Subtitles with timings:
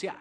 [0.00, 0.16] Social.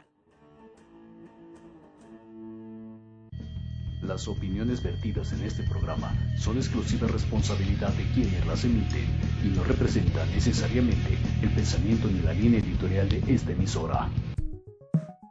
[4.02, 9.06] Las opiniones vertidas en este programa son exclusiva responsabilidad de quienes las emiten
[9.42, 14.10] y no representan necesariamente el pensamiento ni la línea editorial de esta emisora.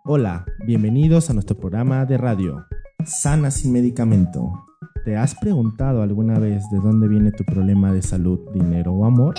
[0.06, 2.64] Hola, bienvenidos a nuestro programa de radio,
[3.04, 4.64] Sana sin medicamento.
[5.04, 9.34] ¿Te has preguntado alguna vez de dónde viene tu problema de salud, dinero o amor?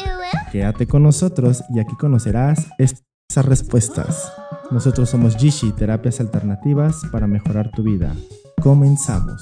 [0.51, 4.31] Quédate con nosotros y aquí conocerás esas respuestas.
[4.71, 8.15] Nosotros somos Gishi, terapias alternativas para mejorar tu vida.
[8.61, 9.41] Comenzamos.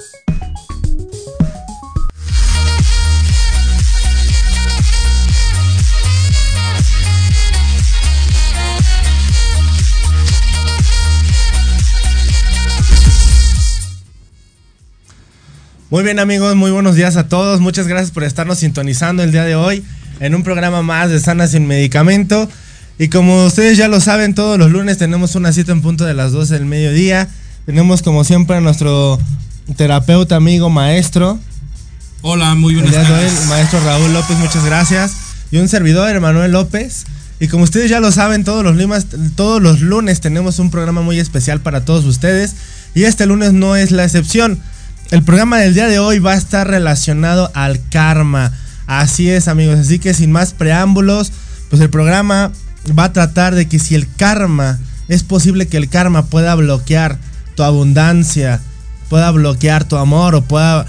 [15.89, 17.59] Muy bien amigos, muy buenos días a todos.
[17.59, 19.83] Muchas gracias por estarnos sintonizando el día de hoy
[20.21, 22.47] en un programa más de Sana sin Medicamento.
[22.99, 26.15] Y como ustedes ya lo saben, todos los lunes tenemos una cita en punto de
[26.15, 27.27] las 12 del mediodía.
[27.67, 29.19] Tenemos como siempre a nuestro
[29.75, 31.37] terapeuta, amigo, maestro.
[32.23, 33.45] Hola, muy buenas tardes.
[33.47, 35.11] maestro Raúl López, muchas gracias.
[35.51, 37.05] Y un servidor, Emanuel López.
[37.39, 39.05] Y como ustedes ya lo saben, todos los,
[39.35, 42.55] todos los lunes tenemos un programa muy especial para todos ustedes.
[42.95, 44.59] Y este lunes no es la excepción.
[45.11, 48.53] El programa del día de hoy va a estar relacionado al karma.
[48.87, 49.77] Así es, amigos.
[49.77, 51.31] Así que sin más preámbulos,
[51.69, 52.51] pues el programa
[52.97, 57.17] va a tratar de que si el karma, es posible que el karma pueda bloquear
[57.55, 58.61] tu abundancia,
[59.09, 60.85] pueda bloquear tu amor o pueda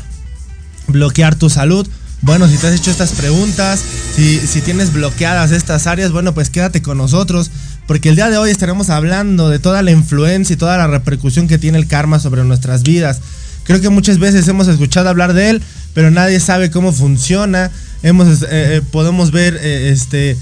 [0.88, 1.88] bloquear tu salud.
[2.20, 3.80] Bueno, si te has hecho estas preguntas,
[4.14, 7.50] si, si tienes bloqueadas estas áreas, bueno, pues quédate con nosotros,
[7.86, 11.46] porque el día de hoy estaremos hablando de toda la influencia y toda la repercusión
[11.46, 13.20] que tiene el karma sobre nuestras vidas.
[13.68, 15.62] Creo que muchas veces hemos escuchado hablar de él,
[15.92, 17.70] pero nadie sabe cómo funciona.
[18.02, 20.36] Hemos, eh, eh, podemos ver, eh, este,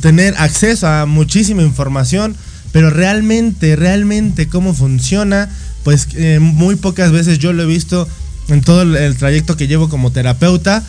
[0.00, 2.36] tener acceso a muchísima información,
[2.72, 5.50] pero realmente, realmente cómo funciona,
[5.84, 6.08] pues
[6.40, 8.08] muy pocas veces yo lo he visto
[8.48, 10.82] en todo el, trayecto que llevo como terapeuta.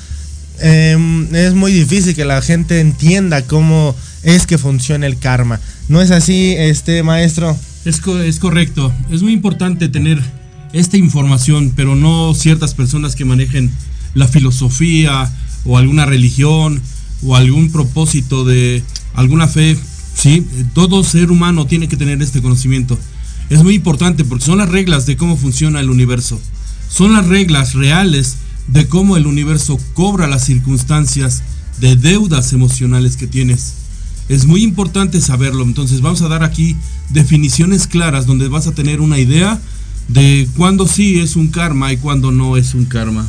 [0.59, 5.59] Em, es muy difícil que la gente entienda cómo es que funciona el karma.
[5.89, 7.57] ¿No es así, este maestro?
[7.85, 8.93] Es, es correcto.
[9.11, 10.21] Es muy importante tener
[10.73, 13.71] esta información, pero no ciertas personas que manejen
[14.13, 15.31] la filosofía
[15.65, 16.81] o alguna religión
[17.25, 19.77] o algún propósito de alguna fe.
[20.15, 20.45] ¿sí?
[20.73, 22.97] Todo ser humano tiene que tener este conocimiento.
[23.49, 26.39] Es muy importante porque son las reglas de cómo funciona el universo.
[26.89, 28.37] Son las reglas reales
[28.67, 31.43] de cómo el universo cobra las circunstancias
[31.79, 33.73] de deudas emocionales que tienes.
[34.29, 35.63] Es muy importante saberlo.
[35.63, 36.75] Entonces vamos a dar aquí
[37.09, 39.59] definiciones claras donde vas a tener una idea
[40.07, 43.27] de cuándo sí es un karma y cuándo no es un karma.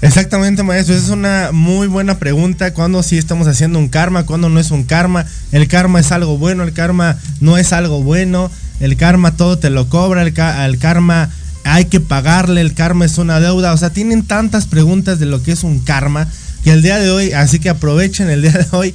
[0.00, 0.94] Exactamente, maestro.
[0.94, 2.72] Esa es una muy buena pregunta.
[2.72, 4.26] ¿Cuándo sí estamos haciendo un karma?
[4.26, 5.26] ¿Cuándo no es un karma?
[5.50, 8.50] El karma es algo bueno, el karma no es algo bueno.
[8.80, 11.30] El karma todo te lo cobra, el, el karma
[11.64, 13.72] hay que pagarle, el karma es una deuda.
[13.72, 16.28] O sea, tienen tantas preguntas de lo que es un karma
[16.62, 18.94] que el día de hoy, así que aprovechen el día de hoy.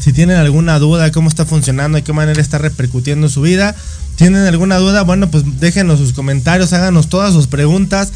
[0.00, 3.40] Si tienen alguna duda de cómo está funcionando, de qué manera está repercutiendo en su
[3.40, 3.74] vida,
[4.16, 5.02] ¿Tienen alguna duda?
[5.02, 8.12] Bueno, pues déjenos sus comentarios, háganos todas sus preguntas.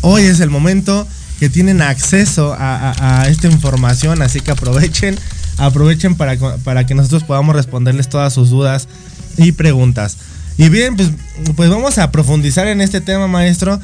[0.00, 1.06] Hoy es el momento
[1.38, 5.18] que tienen acceso a, esta información, así que aprovechen,
[5.58, 8.88] aprovechen para, para, que nosotros podamos responderles todas sus dudas
[9.36, 10.16] y preguntas.
[10.56, 11.10] Y bien, pues,
[11.56, 13.80] pues vamos a profundizar en este tema, maestro.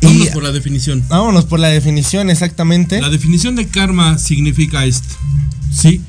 [0.00, 1.04] Vámonos por la definición.
[1.08, 3.00] Vámonos por la definición, exactamente.
[3.00, 5.14] La definición de karma significa esto.
[5.72, 6.00] ¿Sí?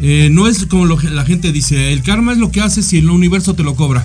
[0.00, 2.98] Eh, no es como lo la gente dice, el karma es lo que haces si
[2.98, 4.04] el universo te lo cobra.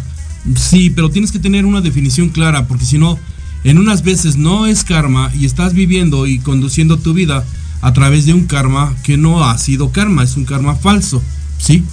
[0.55, 3.17] Sí, pero tienes que tener una definición clara, porque si no,
[3.63, 7.43] en unas veces no es karma y estás viviendo y conduciendo tu vida
[7.81, 11.21] a través de un karma que no ha sido karma, es un karma falso.
[11.57, 11.83] ¿Sí?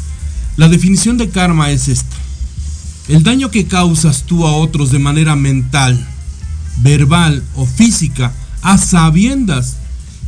[0.56, 2.16] La definición de karma es esta.
[3.08, 6.06] El daño que causas tú a otros de manera mental,
[6.78, 9.76] verbal o física, a sabiendas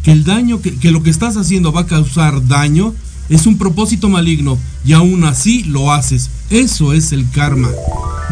[0.02, 2.94] que el daño que, que lo que estás haciendo va a causar daño,
[3.28, 6.30] es un propósito maligno y aún así lo haces.
[6.50, 7.70] Eso es el karma.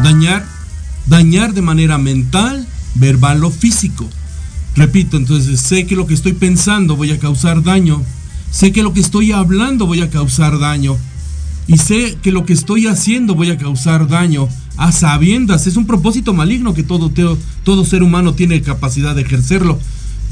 [0.01, 0.45] Dañar,
[1.07, 2.64] dañar de manera mental,
[2.95, 4.09] verbal o físico.
[4.75, 8.01] Repito, entonces sé que lo que estoy pensando voy a causar daño.
[8.51, 10.97] Sé que lo que estoy hablando voy a causar daño.
[11.67, 14.47] Y sé que lo que estoy haciendo voy a causar daño.
[14.77, 17.11] A sabiendas, es un propósito maligno que todo,
[17.63, 19.79] todo ser humano tiene capacidad de ejercerlo.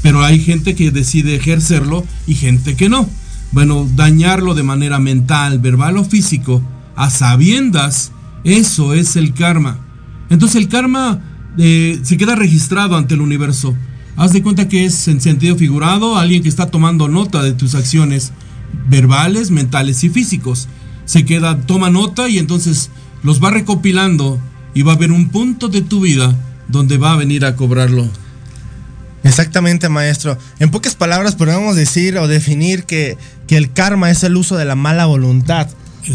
[0.02, 3.08] Pero hay gente que decide ejercerlo y gente que no
[3.54, 6.60] bueno, dañarlo de manera mental, verbal o físico,
[6.96, 8.10] a sabiendas,
[8.42, 9.78] eso es el karma.
[10.28, 13.74] Entonces el karma eh, se queda registrado ante el universo.
[14.16, 17.74] Haz de cuenta que es en sentido figurado alguien que está tomando nota de tus
[17.74, 18.32] acciones
[18.88, 20.68] verbales, mentales y físicos.
[21.04, 22.90] se queda, toma nota y entonces
[23.22, 24.40] los va recopilando
[24.72, 26.34] y va a haber un punto de tu vida
[26.68, 28.08] donde va a venir a cobrarlo.
[29.22, 30.38] Exactamente, maestro.
[30.58, 34.64] En pocas palabras podemos decir o definir que, que el karma es el uso de
[34.64, 35.68] la mala voluntad,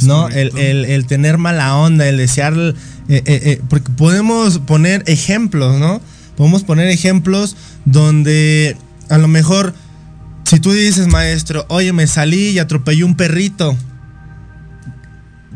[0.03, 0.29] ¿no?
[0.29, 2.53] El, el, tener mala onda, el desear...
[2.57, 2.73] Eh,
[3.07, 5.99] eh, eh, porque podemos poner ejemplos, ¿no?
[6.35, 7.55] Podemos poner ejemplos
[7.85, 8.77] donde
[9.09, 9.73] a lo mejor,
[10.45, 13.75] si tú dices, maestro, oye, me salí y atropellé un perrito.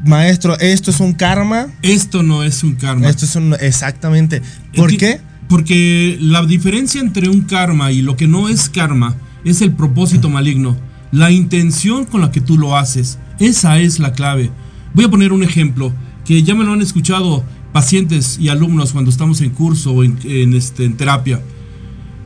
[0.05, 1.67] Maestro, ¿esto es un karma?
[1.81, 3.09] Esto no es un karma.
[3.09, 3.55] Esto es un...
[3.59, 4.41] Exactamente.
[4.75, 5.21] ¿Por qué?
[5.47, 10.29] Porque la diferencia entre un karma y lo que no es karma es el propósito
[10.29, 10.77] maligno,
[11.13, 13.19] la intención con la que tú lo haces.
[13.37, 14.51] Esa es la clave.
[14.95, 15.93] Voy a poner un ejemplo
[16.25, 20.53] que ya me lo han escuchado pacientes y alumnos cuando estamos en curso o en,
[20.53, 21.39] este, en terapia.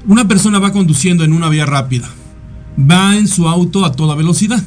[0.07, 2.09] Una persona va conduciendo en una vía rápida.
[2.79, 4.63] Va en su auto a toda velocidad.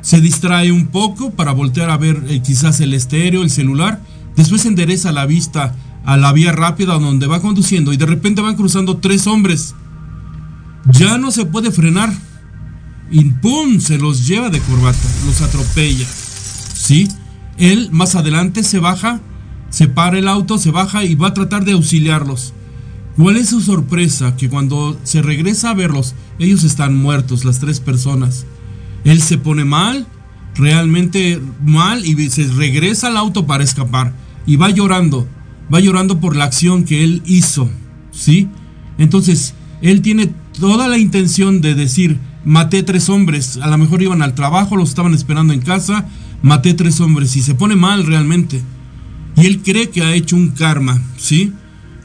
[0.00, 4.00] Se distrae un poco para voltear a ver eh, quizás el estéreo, el celular.
[4.34, 8.56] Después endereza la vista a la vía rápida donde va conduciendo y de repente van
[8.56, 9.76] cruzando tres hombres.
[10.90, 12.12] Ya no se puede frenar.
[13.10, 13.80] Y ¡pum!
[13.80, 16.06] Se los lleva de corbata, los atropella.
[16.74, 17.08] ¿Sí?
[17.56, 19.20] Él más adelante se baja,
[19.70, 22.54] se para el auto, se baja y va a tratar de auxiliarlos.
[23.16, 24.36] ¿Cuál es su sorpresa?
[24.36, 28.46] Que cuando se regresa a verlos, ellos están muertos, las tres personas.
[29.04, 30.06] Él se pone mal,
[30.54, 34.14] realmente mal, y se regresa al auto para escapar.
[34.46, 35.26] Y va llorando
[35.72, 37.68] va llorando por la acción que él hizo,
[38.10, 38.48] ¿sí?
[38.96, 44.22] Entonces, él tiene toda la intención de decir, maté tres hombres, a lo mejor iban
[44.22, 46.06] al trabajo, los estaban esperando en casa,
[46.42, 48.62] maté tres hombres y se pone mal realmente.
[49.36, 51.52] Y él cree que ha hecho un karma, ¿sí?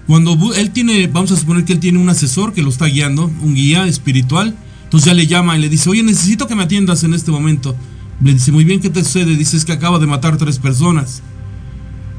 [0.07, 3.31] Cuando él tiene, vamos a suponer que él tiene un asesor que lo está guiando,
[3.41, 7.03] un guía espiritual, entonces ya le llama y le dice, oye, necesito que me atiendas
[7.03, 7.75] en este momento.
[8.21, 9.35] Le dice, muy bien, ¿qué te sucede?
[9.35, 11.23] Dices que acaba de matar tres personas.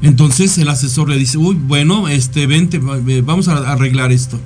[0.01, 4.39] Entonces el asesor le dice, uy, bueno, este, vente, vamos a arreglar esto.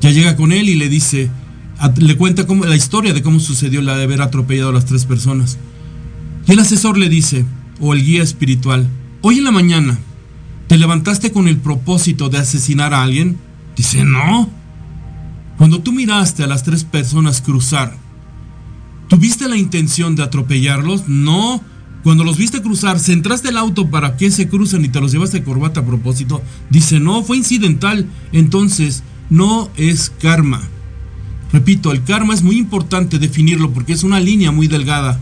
[0.00, 1.30] Ya llega con él y le dice,
[1.98, 5.58] le cuenta la historia de cómo sucedió la de haber atropellado a las tres personas.
[6.46, 7.44] Y el asesor le dice,
[7.80, 8.88] o el guía espiritual,
[9.22, 9.98] hoy en la mañana,
[10.68, 13.36] ¿te levantaste con el propósito de asesinar a alguien?
[13.76, 14.48] Dice, no.
[15.58, 17.96] Cuando tú miraste a las tres personas cruzar,
[19.08, 21.08] ¿tuviste la intención de atropellarlos?
[21.08, 21.62] No
[22.06, 25.42] cuando los viste cruzar, ¿centraste el auto para que se cruzan y te los llevaste
[25.42, 26.40] corbata a propósito?
[26.70, 28.06] Dice, no, fue incidental.
[28.30, 30.62] Entonces, no es karma.
[31.52, 35.20] Repito, el karma es muy importante definirlo porque es una línea muy delgada.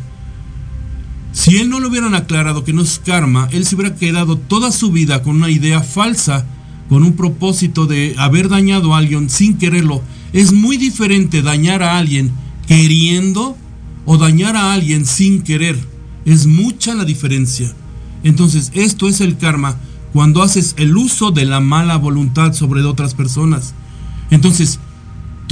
[1.33, 4.71] Si él no lo hubieran aclarado que no es karma, él se hubiera quedado toda
[4.71, 6.47] su vida con una idea falsa,
[6.88, 10.02] con un propósito de haber dañado a alguien sin quererlo.
[10.33, 12.33] Es muy diferente dañar a alguien
[12.66, 13.57] queriendo
[14.07, 15.78] o dañar a alguien sin querer.
[16.25, 17.73] Es mucha la diferencia.
[18.23, 19.76] Entonces, esto es el karma
[20.12, 23.75] cuando haces el uso de la mala voluntad sobre otras personas.
[24.31, 24.78] Entonces,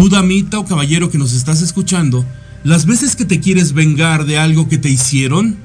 [0.03, 2.25] tú o caballero que nos estás escuchando,
[2.65, 5.57] las veces que te quieres vengar de algo que te hicieron,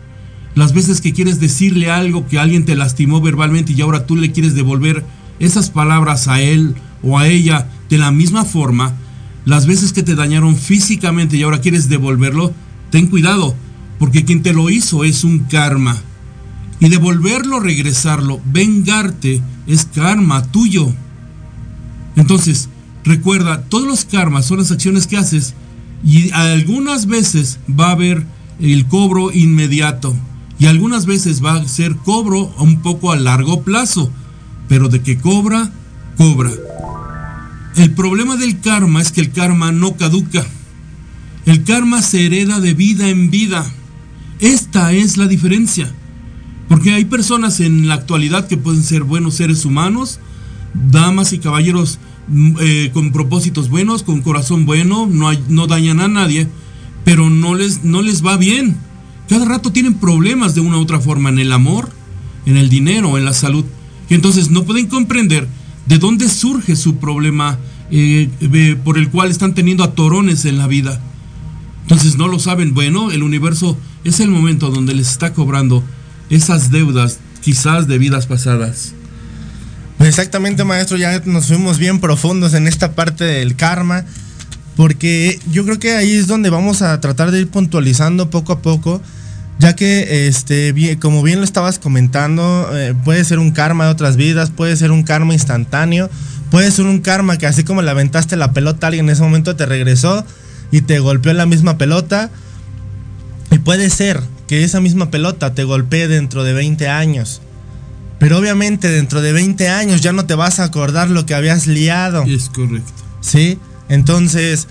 [0.53, 4.32] las veces que quieres decirle algo que alguien te lastimó verbalmente y ahora tú le
[4.32, 5.03] quieres devolver
[5.39, 8.94] esas palabras a él o a ella de la misma forma,
[9.46, 12.53] las veces que te dañaron físicamente y ahora quieres devolverlo,
[12.91, 13.56] ten cuidado,
[13.98, 15.98] porque quien te lo hizo es un karma.
[16.79, 20.94] Y devolverlo, regresarlo, vengarte, es karma tuyo.
[22.15, 22.70] Entonces,
[23.08, 25.54] recuerda, todos los karmas son las acciones que haces
[26.04, 28.26] y algunas veces va a haber
[28.60, 30.16] el cobro inmediato
[30.60, 34.12] y algunas veces va a ser cobro un poco a largo plazo,
[34.68, 35.72] pero de que cobra,
[36.18, 36.52] cobra.
[37.76, 40.46] El problema del karma es que el karma no caduca.
[41.46, 43.72] El karma se hereda de vida en vida.
[44.40, 45.94] Esta es la diferencia.
[46.68, 50.20] Porque hay personas en la actualidad que pueden ser buenos seres humanos,
[50.74, 52.00] damas y caballeros
[52.60, 56.48] eh, con propósitos buenos, con corazón bueno, no, no dañan a nadie,
[57.05, 58.77] pero no les, no les va bien.
[59.29, 61.89] Cada rato tienen problemas de una u otra forma en el amor,
[62.46, 63.65] en el dinero, en la salud.
[64.10, 65.48] Y entonces no pueden comprender
[65.86, 67.57] de dónde surge su problema
[67.91, 68.29] eh,
[68.84, 71.01] por el cual están teniendo atorones en la vida.
[71.84, 72.74] Entonces no lo saben.
[72.74, 75.84] Bueno, el universo es el momento donde les está cobrando
[76.29, 78.93] esas deudas, quizás de vidas pasadas.
[80.00, 84.06] Exactamente, maestro, ya nos fuimos bien profundos en esta parte del karma,
[84.75, 88.60] porque yo creo que ahí es donde vamos a tratar de ir puntualizando poco a
[88.62, 89.01] poco,
[89.60, 94.16] ya que, este, como bien lo estabas comentando, eh, puede ser un karma de otras
[94.16, 96.12] vidas, puede ser un karma instantáneo,
[96.51, 99.56] puede ser un karma que así como le aventaste la pelota alguien en ese momento
[99.56, 100.24] te regresó
[100.72, 102.30] y te golpeó la misma pelota.
[103.50, 107.42] Y puede ser, que esa misma pelota te golpee dentro de 20 años.
[108.19, 111.67] Pero obviamente dentro de 20 años ya no te vas a acordar lo que habías
[111.67, 112.24] liado.
[112.24, 112.91] Es correcto.
[113.21, 113.59] ¿Sí?
[113.89, 114.67] Entonces,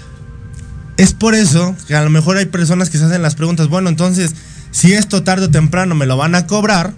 [0.97, 3.89] es por eso que a lo mejor hay personas que se hacen las preguntas, bueno,
[3.89, 4.35] entonces,
[4.71, 6.95] si esto tarde o temprano me lo van a cobrar,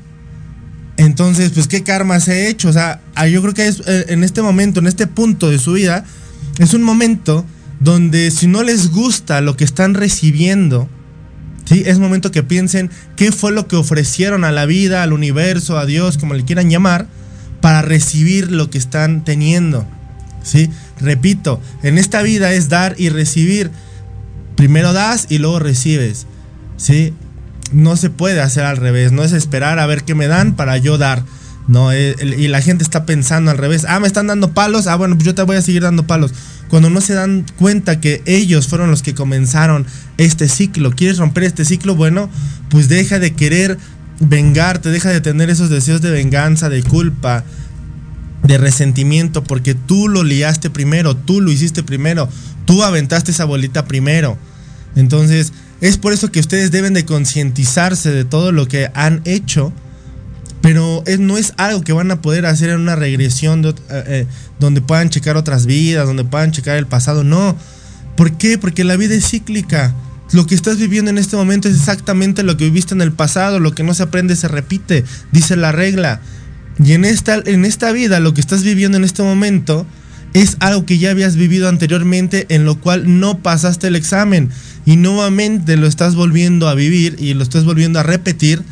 [0.97, 2.69] entonces, pues, ¿qué karma se ha hecho?
[2.69, 5.59] O sea, ah, yo creo que es, eh, en este momento, en este punto de
[5.59, 6.05] su vida,
[6.59, 7.45] es un momento
[7.81, 10.89] donde si no les gusta lo que están recibiendo,
[11.69, 11.83] ¿sí?
[11.85, 15.85] Es momento que piensen qué fue lo que ofrecieron a la vida, al universo, a
[15.85, 17.07] Dios, como le quieran llamar,
[17.61, 19.87] para recibir lo que están teniendo,
[20.43, 20.71] ¿sí?
[20.99, 23.71] Repito, en esta vida es dar y recibir.
[24.57, 26.27] Primero das y luego recibes,
[26.77, 27.13] ¿sí?
[27.73, 30.79] No se puede hacer al revés, no es esperar a ver qué me dan para
[30.79, 31.25] yo dar.
[31.69, 33.85] No, eh, y la gente está pensando al revés.
[33.87, 34.87] Ah, me están dando palos.
[34.87, 36.33] Ah, bueno, pues yo te voy a seguir dando palos.
[36.71, 40.93] Cuando no se dan cuenta que ellos fueron los que comenzaron este ciclo.
[40.93, 41.95] ¿Quieres romper este ciclo?
[41.95, 42.31] Bueno,
[42.71, 43.79] pues deja de querer
[44.19, 47.45] vengarte, deja de tener esos deseos de venganza, de culpa,
[48.43, 52.29] de resentimiento, porque tú lo liaste primero, tú lo hiciste primero,
[52.65, 54.39] tú aventaste esa bolita primero.
[54.97, 55.53] Entonces,
[55.83, 59.73] es por eso que ustedes deben de concientizarse de todo lo que han hecho
[60.69, 64.27] pero no es algo que van a poder hacer en una regresión eh, eh,
[64.61, 67.25] donde puedan checar otras vidas, donde puedan checar el pasado.
[67.25, 67.57] No.
[68.19, 68.59] ¿Por qué?
[68.59, 69.95] Porque la vida es cíclica.
[70.31, 73.61] Lo que estás viviendo en este momento es exactamente lo que viviste en el pasado.
[73.61, 76.21] Lo que no se aprende se repite, dice la regla.
[76.85, 79.87] Y en esta, en esta vida, lo que estás viviendo en este momento
[80.35, 84.51] es algo que ya habías vivido anteriormente, en lo cual no pasaste el examen.
[84.85, 88.63] Y nuevamente lo estás volviendo a vivir y lo estás volviendo a repetir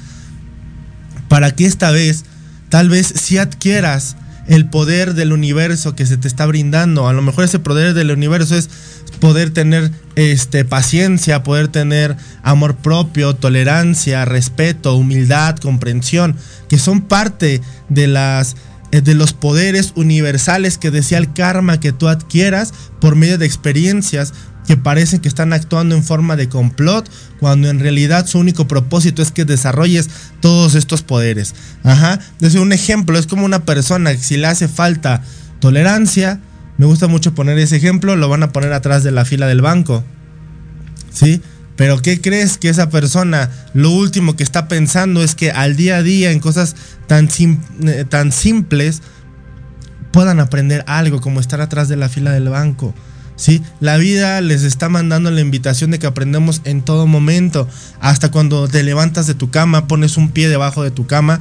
[1.28, 2.24] para que esta vez
[2.68, 4.16] tal vez si adquieras
[4.48, 7.08] el poder del universo que se te está brindando.
[7.08, 8.70] A lo mejor ese poder del universo es
[9.20, 16.36] poder tener este, paciencia, poder tener amor propio, tolerancia, respeto, humildad, comprensión,
[16.68, 18.56] que son parte de las
[18.92, 23.46] eh, de los poderes universales que decía el karma que tú adquieras por medio de
[23.46, 24.32] experiencias
[24.66, 29.22] que parecen que están actuando en forma de complot, cuando en realidad su único propósito
[29.22, 31.54] es que desarrolles todos estos poderes.
[31.84, 32.18] Ajá.
[32.40, 35.22] Desde un ejemplo, es como una persona que si le hace falta
[35.60, 36.40] tolerancia,
[36.78, 39.62] me gusta mucho poner ese ejemplo, lo van a poner atrás de la fila del
[39.62, 40.04] banco.
[41.10, 41.40] ¿Sí?
[41.76, 45.98] Pero ¿qué crees que esa persona lo último que está pensando es que al día
[45.98, 46.74] a día en cosas
[47.06, 47.28] tan,
[47.86, 49.02] eh, tan simples
[50.10, 52.94] puedan aprender algo como estar atrás de la fila del banco?
[53.36, 53.62] ¿Sí?
[53.80, 57.68] La vida les está mandando la invitación de que aprendemos en todo momento.
[58.00, 61.40] Hasta cuando te levantas de tu cama, pones un pie debajo de tu cama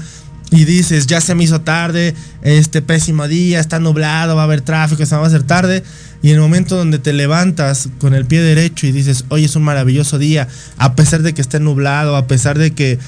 [0.52, 4.62] y dices, ya se me hizo tarde, este pésimo día, está nublado, va a haber
[4.62, 5.84] tráfico, va a hacer tarde.
[6.22, 9.56] Y en el momento donde te levantas con el pie derecho y dices, hoy es
[9.56, 13.00] un maravilloso día, a pesar de que esté nublado, a pesar de que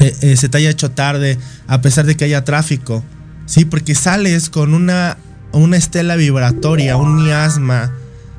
[0.00, 3.04] eh, eh, se te haya hecho tarde, a pesar de que haya tráfico,
[3.46, 3.64] ¿sí?
[3.64, 5.18] Porque sales con una
[5.52, 7.92] una estela vibratoria, un miasma,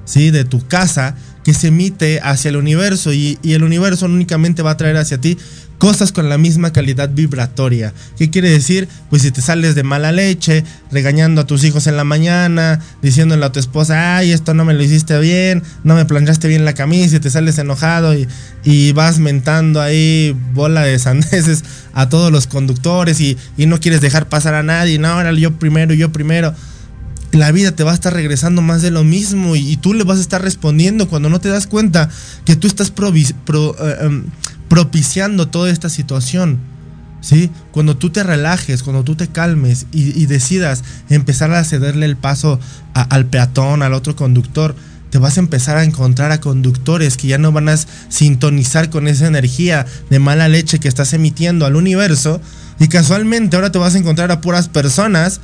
[0.06, 0.32] ¿sí?
[0.32, 4.78] De tu casa que se emite hacia el universo y, el universo únicamente va a
[4.78, 5.38] traer hacia ti
[5.78, 7.92] cosas con la misma calidad vibratoria.
[8.16, 8.88] ¿Qué quiere decir?
[9.10, 13.44] Pues si te sales de mala leche, regañando a tus hijos en la mañana, diciéndole
[13.44, 16.76] a tu esposa, ay, esto no me lo hiciste bien, no me planchaste bien la
[16.76, 22.46] camisa y te sales enojado y, vas mentando ahí bola de sandeces a todos los
[22.46, 26.54] conductores y, y no quieres dejar pasar a nadie, no, ahora yo primero, yo primero
[27.32, 30.18] la vida te va a estar regresando más de lo mismo y, tú le vas
[30.18, 32.10] a estar respondiendo cuando no te das cuenta
[32.46, 34.26] que tú estás eh, em,
[34.68, 36.60] propiciando toda esta situación.
[37.22, 37.52] ¿Sí?
[37.72, 42.60] Cuando tú te relajes, cuando tú te calmes y, decidas empezar a cederle el paso
[42.96, 44.76] al peatón, al otro conductor,
[45.12, 47.78] te vas a empezar a encontrar a conductores que ya no van a
[48.10, 52.42] sintonizar con esa energía de mala leche que estás emitiendo al universo.
[52.80, 55.42] Y casualmente ahora te vas a encontrar a puras personas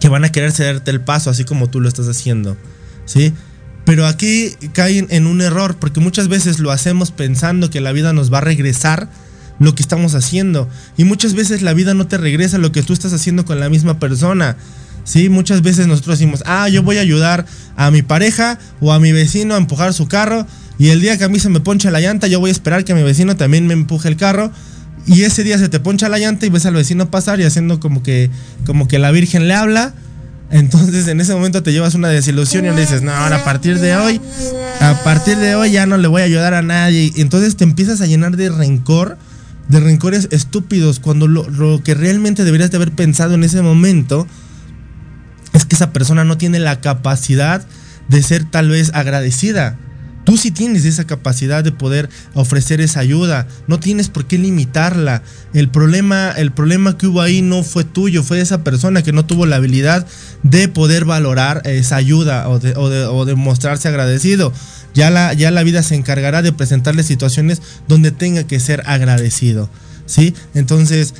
[0.00, 2.56] que van a querer cederte el paso, así como tú lo estás haciendo.
[3.04, 3.32] ¿Sí?
[3.84, 8.12] Pero aquí caen en un error, porque muchas veces lo hacemos pensando que la vida
[8.12, 9.08] nos va a regresar
[9.58, 10.68] lo que estamos haciendo.
[10.96, 13.68] Y muchas veces la vida no te regresa lo que tú estás haciendo con la
[13.68, 14.56] misma persona.
[15.04, 15.28] ¿Sí?
[15.28, 19.12] Muchas veces nosotros decimos, ah, yo voy a ayudar a mi pareja o a mi
[19.12, 20.46] vecino a empujar su carro.
[20.78, 22.84] Y el día que a mí se me poncha la llanta, yo voy a esperar
[22.84, 24.50] que mi vecino también me empuje el carro
[25.10, 27.80] y ese día se te poncha la llanta y ves al vecino pasar y haciendo
[27.80, 28.30] como que,
[28.64, 29.92] como que la Virgen le habla.
[30.52, 33.80] Entonces en ese momento te llevas una desilusión y le dices, no, ahora a partir
[33.80, 34.20] de hoy,
[34.80, 37.12] a partir de hoy ya no le voy a ayudar a nadie.
[37.16, 39.18] Entonces te empiezas a llenar de rencor,
[39.68, 44.28] de rencores estúpidos, cuando lo, lo que realmente deberías de haber pensado en ese momento
[45.54, 47.66] es que esa persona no tiene la capacidad
[48.08, 49.76] de ser tal vez agradecida
[50.30, 53.48] Tú sí tienes esa capacidad de poder ofrecer esa ayuda.
[53.66, 55.24] No tienes por qué limitarla.
[55.54, 59.26] El problema, el problema que hubo ahí no fue tuyo, fue esa persona que no
[59.26, 60.06] tuvo la habilidad
[60.44, 64.52] de poder valorar esa ayuda o de, o de mostrarse agradecido.
[64.94, 69.68] Ya la, ya la vida se encargará de presentarle situaciones donde tenga que ser agradecido.
[70.06, 70.32] ¿Sí?
[70.54, 71.12] Entonces,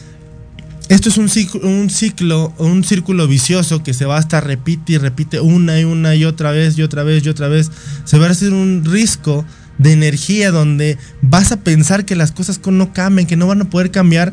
[0.90, 4.98] esto es un ciclo, un ciclo, un círculo vicioso que se va hasta repite y
[4.98, 7.70] repite una y una y otra vez y otra vez y otra vez.
[8.04, 9.44] Se va a hacer un risco
[9.78, 13.70] de energía donde vas a pensar que las cosas no cambian, que no van a
[13.70, 14.32] poder cambiar.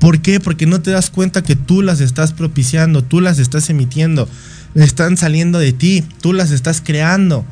[0.00, 0.40] ¿Por qué?
[0.40, 4.30] Porque no te das cuenta que tú las estás propiciando, tú las estás emitiendo,
[4.74, 7.44] están saliendo de ti, tú las estás creando.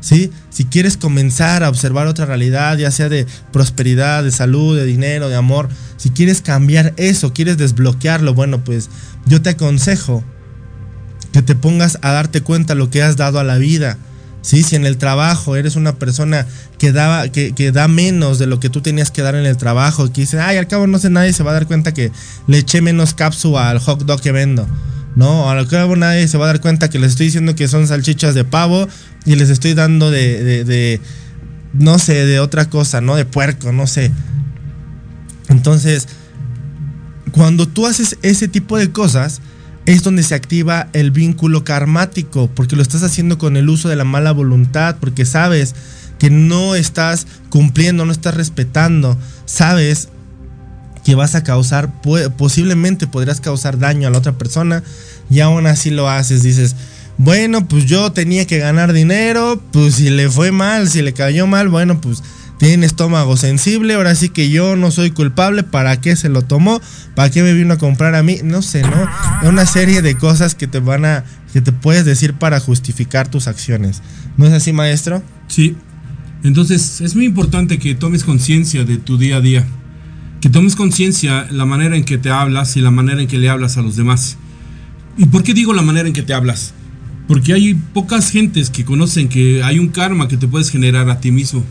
[0.00, 0.30] ¿Sí?
[0.50, 5.28] Si quieres comenzar a observar otra realidad, ya sea de prosperidad, de salud, de dinero,
[5.28, 8.90] de amor, si quieres cambiar eso, quieres desbloquearlo, bueno, pues
[9.26, 10.24] yo te aconsejo
[11.32, 13.98] que te pongas a darte cuenta lo que has dado a la vida.
[14.42, 14.62] ¿sí?
[14.62, 16.46] Si en el trabajo eres una persona
[16.78, 19.56] que, daba, que, que, da menos de lo que tú tenías que dar en el
[19.56, 22.10] trabajo, que dice, ay, al cabo no sé, nadie se va a dar cuenta que
[22.46, 24.66] le eché menos cápsula al hot dog que vendo.
[25.16, 27.86] No, al cabo nadie se va a dar cuenta que les estoy diciendo que son
[27.86, 28.88] salchichas de pavo
[29.24, 31.00] y les estoy dando de, de,
[31.72, 33.16] no sé, de otra cosa, ¿no?
[33.16, 34.12] De puerco, no sé.
[35.48, 36.06] Entonces,
[37.32, 39.40] cuando tú haces ese tipo de cosas,
[39.86, 43.96] es donde se activa el vínculo karmático, porque lo estás haciendo con el uso de
[43.96, 45.74] la mala voluntad, porque sabes
[46.18, 50.08] que no estás cumpliendo, no estás respetando, sabes
[51.10, 51.90] que vas a causar,
[52.36, 54.84] posiblemente podrías causar daño a la otra persona
[55.28, 56.76] y aún así lo haces, dices,
[57.18, 61.48] bueno, pues yo tenía que ganar dinero, pues si le fue mal, si le cayó
[61.48, 62.22] mal, bueno, pues
[62.60, 66.80] tiene estómago sensible, ahora sí que yo no soy culpable, ¿para qué se lo tomó?
[67.16, 68.38] ¿Para qué me vino a comprar a mí?
[68.44, 69.08] No sé, ¿no?
[69.48, 73.48] Una serie de cosas que te van a, que te puedes decir para justificar tus
[73.48, 74.00] acciones.
[74.36, 75.24] ¿No es así, maestro?
[75.48, 75.74] Sí.
[76.44, 79.66] Entonces, es muy importante que tomes conciencia de tu día a día.
[80.40, 83.50] Que tomes conciencia la manera en que te hablas y la manera en que le
[83.50, 84.38] hablas a los demás.
[85.18, 86.72] ¿Y por qué digo la manera en que te hablas?
[87.28, 91.20] Porque hay pocas gentes que conocen que hay un karma que te puedes generar a
[91.20, 91.64] ti mismo.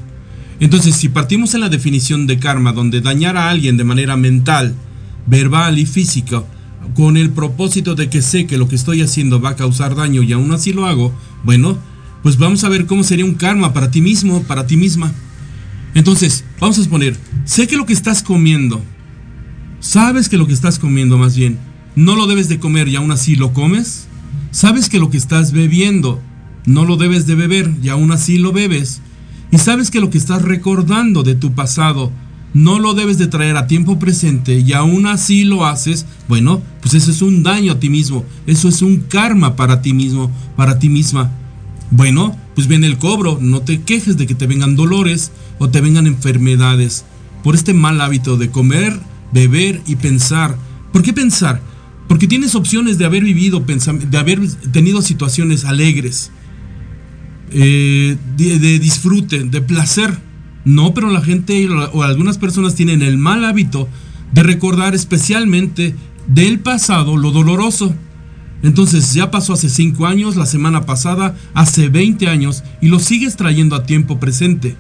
[0.60, 4.76] Entonces, si partimos en la definición de karma, donde dañar a alguien de manera mental,
[5.26, 6.44] verbal y física,
[6.96, 10.22] con el propósito de que sé que lo que estoy haciendo va a causar daño
[10.22, 11.78] y aún así lo hago, bueno,
[12.24, 15.14] pues vamos a ver cómo sería un karma para ti mismo, para ti misma.
[15.94, 18.82] Entonces, vamos a exponer, sé que lo que estás comiendo,
[19.80, 21.58] sabes que lo que estás comiendo más bien,
[21.96, 24.08] no lo debes de comer y aún así lo comes.
[24.52, 26.22] Sabes que lo que estás bebiendo
[26.66, 29.02] no lo debes de beber y aún así lo bebes.
[29.52, 32.12] Y sabes que lo que estás recordando de tu pasado
[32.54, 36.94] no lo debes de traer a tiempo presente y aún así lo haces, bueno, pues
[36.94, 40.80] eso es un daño a ti mismo, eso es un karma para ti mismo, para
[40.80, 41.32] ti misma.
[41.92, 45.80] Bueno, pues viene el cobro, no te quejes de que te vengan dolores o te
[45.80, 47.06] vengan enfermedades
[47.42, 49.00] por este mal hábito de comer,
[49.32, 50.58] beber y pensar.
[50.92, 51.62] ¿Por qué pensar?
[52.10, 56.32] Porque tienes opciones de haber vivido, de haber tenido situaciones alegres,
[57.54, 60.18] eh, de, disfrute, de placer.
[60.66, 63.88] No, pero la gente o algunas personas tienen el mal hábito
[64.34, 65.96] de recordar especialmente
[66.28, 67.96] del pasado lo doloroso.
[68.62, 73.36] Entonces ya pasó hace 5 años, la semana pasada, hace 20 años y lo sigues
[73.36, 74.76] trayendo a tiempo presente.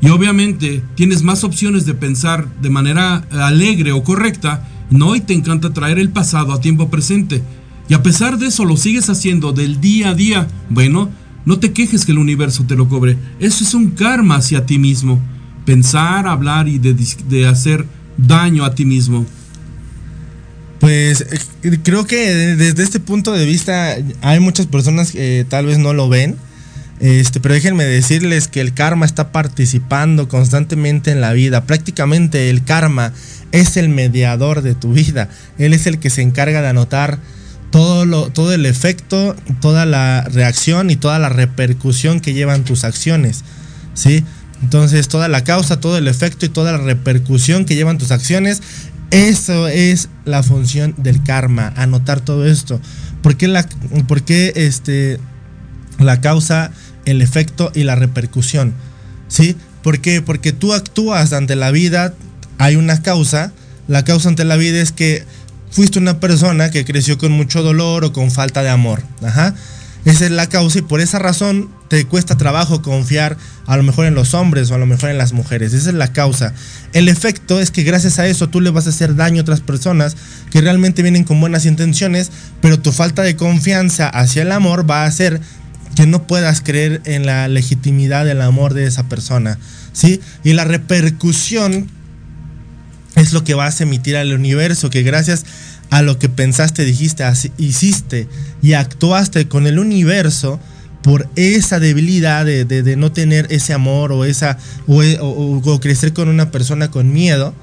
[0.00, 5.34] Y obviamente tienes más opciones de pensar de manera alegre o correcta no, y te
[5.34, 7.42] encanta traer el pasado a tiempo presente.
[7.88, 10.48] Y a pesar de eso lo sigues haciendo del día a día.
[10.70, 11.10] Bueno,
[11.44, 13.16] no te quejes que el universo te lo cobre.
[13.38, 15.20] Eso es un karma hacia ti mismo.
[15.64, 19.26] Pensar, hablar y de, hacer daño a ti mismo.
[20.80, 21.22] Pues
[21.62, 25.92] eh, creo que desde este punto de vista hay muchas personas que tal vez no
[25.92, 26.36] lo ven.
[26.98, 31.64] Este, pero déjenme decirles que el karma está participando constantemente en la vida.
[31.64, 33.12] Prácticamente el karma
[33.52, 35.28] es el mediador de tu vida.
[35.58, 37.18] Él es el que se encarga de anotar
[37.70, 42.84] todo, lo, todo el efecto, toda la reacción y toda la repercusión que llevan tus
[42.84, 43.44] acciones.
[43.94, 44.24] ¿sí?
[44.62, 48.62] Entonces, toda la causa, todo el efecto y toda la repercusión que llevan tus acciones,
[49.10, 52.80] eso es la función del karma, anotar todo esto.
[53.22, 53.66] ¿Por qué la,
[54.28, 55.18] este,
[55.98, 56.72] la causa,
[57.04, 58.74] el efecto y la repercusión?
[59.28, 59.56] ¿Sí?
[59.82, 60.22] ¿Por qué?
[60.22, 62.14] Porque tú actúas ante la vida,
[62.58, 63.52] hay una causa.
[63.88, 65.24] La causa ante la vida es que
[65.70, 69.02] fuiste una persona que creció con mucho dolor o con falta de amor.
[69.22, 69.54] Ajá.
[70.06, 74.06] Esa es la causa y por esa razón te cuesta trabajo confiar a lo mejor
[74.06, 75.72] en los hombres o a lo mejor en las mujeres.
[75.72, 76.54] Esa es la causa.
[76.92, 79.60] El efecto es que gracias a eso tú le vas a hacer daño a otras
[79.60, 80.16] personas
[80.52, 85.02] que realmente vienen con buenas intenciones, pero tu falta de confianza hacia el amor va
[85.02, 85.40] a hacer
[85.96, 89.58] que no puedas creer en la legitimidad del amor de esa persona,
[89.92, 90.20] ¿sí?
[90.44, 91.90] Y la repercusión
[93.16, 95.46] es lo que vas a emitir al universo, que gracias
[95.90, 97.24] a lo que pensaste, dijiste,
[97.58, 98.28] hiciste
[98.62, 100.60] y actuaste con el universo
[101.02, 106.90] por esa debilidad de, no tener ese amor o, esa, o, crecer con una persona
[106.90, 107.54] con miedo,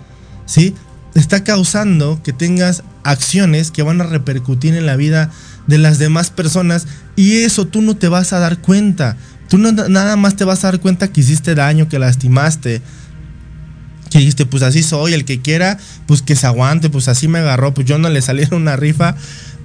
[0.45, 0.73] ¿sí?
[1.13, 5.29] Está causando que tengas acciones que van a repercutir en la vida
[5.67, 9.17] de las demás personas y eso tú no te vas a dar cuenta.
[9.49, 12.81] Tú nada más te vas a dar cuenta que hiciste daño, que lastimaste,
[14.13, 17.39] que dijiste, pues así soy, el que quiera, pues que se aguante, pues así me
[17.39, 19.15] agarró, pues yo no le saliera una rifa,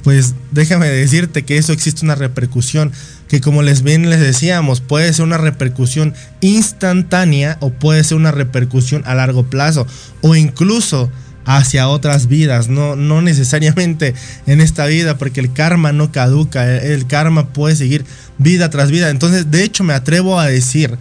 [0.02, 2.90] pues déjame decirte que eso existe una repercusión,
[3.28, 8.30] que como les bien les decíamos, puede ser una repercusión instantánea o puede ser una
[8.30, 9.86] repercusión a largo plazo,
[10.22, 11.10] o incluso
[11.44, 14.14] hacia otras vidas, no, no necesariamente
[14.46, 18.06] en esta vida, porque el karma no caduca, el karma puede seguir
[18.38, 19.10] vida tras vida.
[19.10, 20.96] Entonces, de hecho, me atrevo a decir,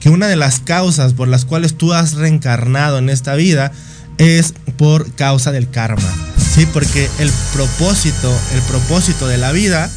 [0.00, 3.72] que una de las causas por las cuales tú has reencarnado en esta vida
[4.18, 6.08] es por causa del karma.
[6.36, 9.90] Sí, porque el propósito, el propósito de la vida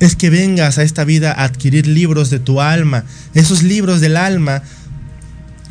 [0.00, 3.04] es que vengas a esta vida a adquirir libros de tu alma.
[3.34, 4.62] Esos libros del alma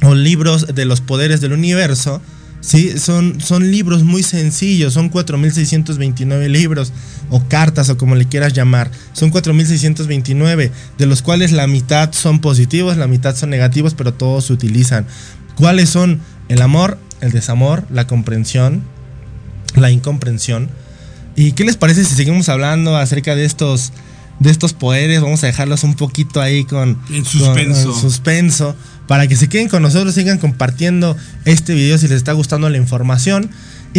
[0.01, 2.21] o libros de los poderes del universo
[2.61, 2.97] ¿sí?
[2.99, 6.91] Son, son libros muy sencillos, son 4.629 libros
[7.29, 8.91] o cartas o como le quieras llamar.
[9.13, 14.45] Son 4.629, de los cuales la mitad son positivos, la mitad son negativos, pero todos
[14.45, 15.05] se utilizan.
[15.55, 16.21] ¿Cuáles son?
[16.49, 18.83] El amor, el desamor, la comprensión,
[19.75, 20.69] la incomprensión.
[21.35, 23.91] ¿Y qué les parece si seguimos hablando acerca de estos,
[24.39, 25.21] de estos poderes?
[25.21, 27.93] Vamos a dejarlos un poquito ahí con, en suspenso.
[27.93, 28.75] en suspenso
[29.07, 32.77] para que se queden con nosotros, sigan compartiendo este video si les está gustando la
[32.77, 33.49] información.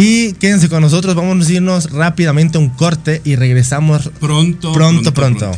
[0.01, 4.71] Y quédense con nosotros, vamos a irnos rápidamente a un corte y regresamos pronto.
[4.71, 5.51] Pronto, pronto.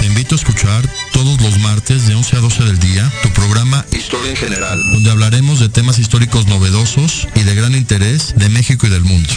[0.00, 3.84] Te invito a escuchar todos los martes de 11 a 12 del día tu programa
[3.92, 8.86] Historia en General, donde hablaremos de temas históricos novedosos y de gran interés de México
[8.86, 9.28] y del mundo.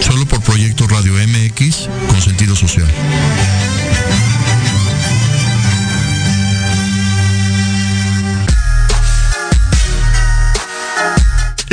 [0.00, 2.92] Solo por Proyecto Radio MX con sentido social.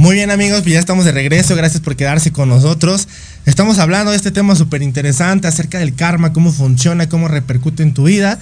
[0.00, 3.06] Muy bien amigos, pues ya estamos de regreso, gracias por quedarse con nosotros.
[3.44, 7.92] Estamos hablando de este tema súper interesante acerca del karma, cómo funciona, cómo repercute en
[7.92, 8.38] tu vida.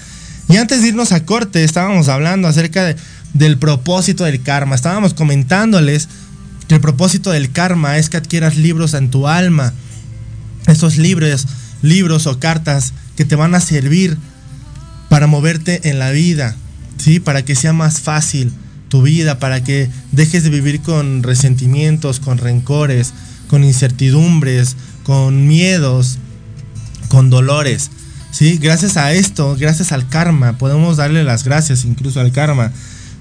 [0.48, 2.94] Y antes de irnos a corte, estábamos hablando acerca
[3.34, 4.76] del propósito del karma.
[4.76, 6.08] Estábamos comentándoles
[6.68, 9.72] que el propósito del karma es que adquieras libros en tu alma.
[10.68, 11.48] esos libros,
[11.82, 14.16] libros o cartas que te van a servir
[15.08, 16.54] para moverte en la vida,
[16.98, 17.18] ¿sí?
[17.18, 18.52] Para que sea más fácil
[18.88, 23.12] tu vida, para que dejes de vivir con resentimientos, con rencores,
[23.48, 26.18] con incertidumbres, con miedos,
[27.08, 27.90] con dolores.
[28.30, 28.58] ¿sí?
[28.58, 32.72] Gracias a esto, gracias al karma, podemos darle las gracias incluso al karma,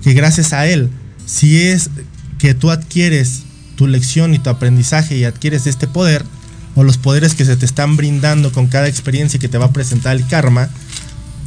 [0.03, 0.89] que gracias a él,
[1.25, 1.89] si es
[2.38, 3.43] que tú adquieres
[3.75, 6.23] tu lección y tu aprendizaje y adquieres este poder,
[6.75, 9.73] o los poderes que se te están brindando con cada experiencia que te va a
[9.73, 10.69] presentar el karma,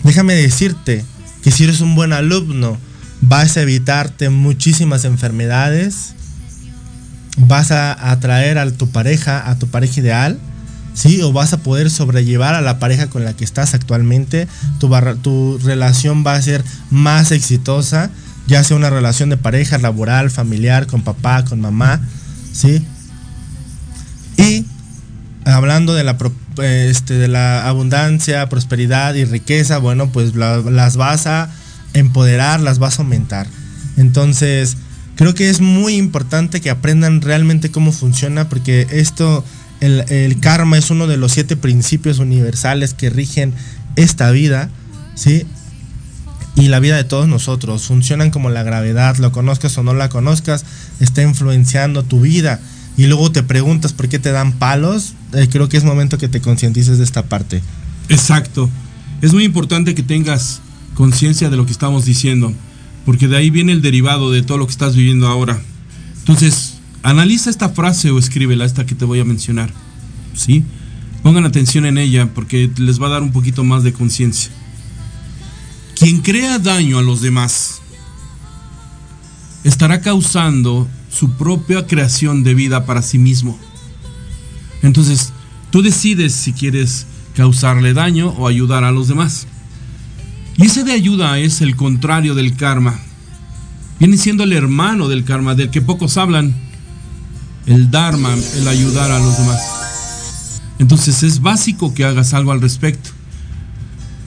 [0.03, 1.05] déjame decirte
[1.43, 2.77] que si eres un buen alumno,
[3.21, 6.15] vas a evitarte muchísimas enfermedades,
[7.37, 10.39] vas a atraer a tu pareja, a tu pareja ideal,
[10.95, 11.23] ¿sí?
[11.23, 14.91] O vas a poder sobrellevar a la pareja con la que estás actualmente, tu,
[15.23, 18.11] tu relación va a ser más exitosa,
[18.47, 22.01] ya sea una relación de pareja, laboral, familiar, con papá, con mamá,
[22.53, 22.85] ¿sí?
[24.37, 24.65] Y
[25.45, 26.17] hablando de la,
[26.63, 31.51] este, de la abundancia, prosperidad y riqueza, bueno, pues las vas a
[31.95, 33.47] empoderar, las vas a aumentar.
[33.97, 34.77] Entonces,
[35.17, 39.45] creo que es muy importante que aprendan realmente cómo funciona, porque esto,
[39.81, 43.53] el, karma es uno de los siete principios universales que rigen
[43.97, 44.71] esta vida,
[45.15, 45.47] ¿sí?
[46.57, 47.85] Y la vida de todos nosotros.
[47.85, 50.65] Funcionan como la gravedad, lo conozcas o no la conozcas,
[51.01, 52.61] está influenciando tu vida.
[52.97, 55.15] Y luego te preguntas por qué te dan palos.
[55.33, 57.63] Eh, creo que es momento que te concientices de esta parte.
[58.09, 58.69] Exacto.
[59.23, 60.61] Es muy importante que tengas
[61.01, 62.53] conciencia de lo que estamos diciendo,
[63.07, 65.59] porque de ahí viene el derivado de todo lo que estás viviendo ahora.
[66.19, 69.73] Entonces, analiza esta frase o escríbela, esta que te voy a mencionar.
[70.35, 70.63] ¿Sí?
[71.23, 74.53] Pongan atención en ella porque les va a dar un poquito más de conciencia.
[75.95, 77.81] Quien crea daño a los demás
[79.65, 83.59] estará causando su propia creación de vida para sí mismo.
[84.83, 85.33] Entonces,
[85.71, 89.47] tú decides si quieres causarle daño o ayudar a los demás.
[90.61, 93.01] Y ese de ayuda es el contrario del karma.
[93.99, 96.55] Viene siendo el hermano del karma, del que pocos hablan.
[97.65, 100.61] El dharma, el ayudar a los demás.
[100.79, 103.09] Entonces es básico que hagas algo al respecto.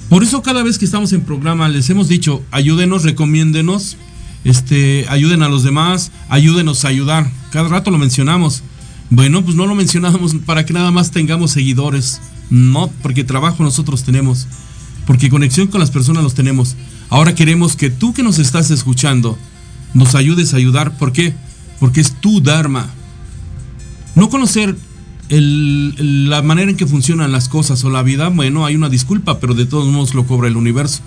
[0.10, 3.98] Por eso cada vez que estamos en programa les hemos dicho, ayúdenos, recomiéndenos,
[4.44, 7.30] este, ayuden a los demás, ayúdenos a ayudar.
[7.52, 8.64] Cada rato lo mencionamos.
[9.12, 12.22] Bueno, pues no lo mencionamos para que nada más tengamos seguidores.
[12.50, 14.48] No, porque trabajo nosotros tenemos
[15.06, 16.76] porque conexión con las personas los tenemos.
[17.10, 19.38] Ahora queremos que tú que nos estás escuchando
[19.94, 20.98] nos ayudes a ayudar.
[20.98, 21.34] ¿Por qué?
[21.80, 22.90] Porque es tu Dharma.
[24.16, 24.76] No conocer
[25.30, 29.54] la manera en que funcionan las cosas o la vida, bueno, hay una disculpa, pero
[29.54, 31.02] de todos modos lo cobra el universo.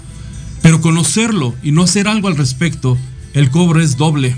[0.62, 2.98] Pero conocerlo y no hacer algo al respecto,
[3.34, 4.36] el cobro es doble.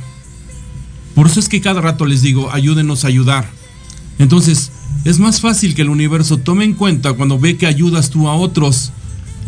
[1.15, 3.49] Por eso es que cada rato les digo, ayúdenos a ayudar.
[4.19, 4.71] Entonces,
[5.05, 8.35] es más fácil que el universo tome en cuenta cuando ve que ayudas tú a
[8.35, 8.93] otros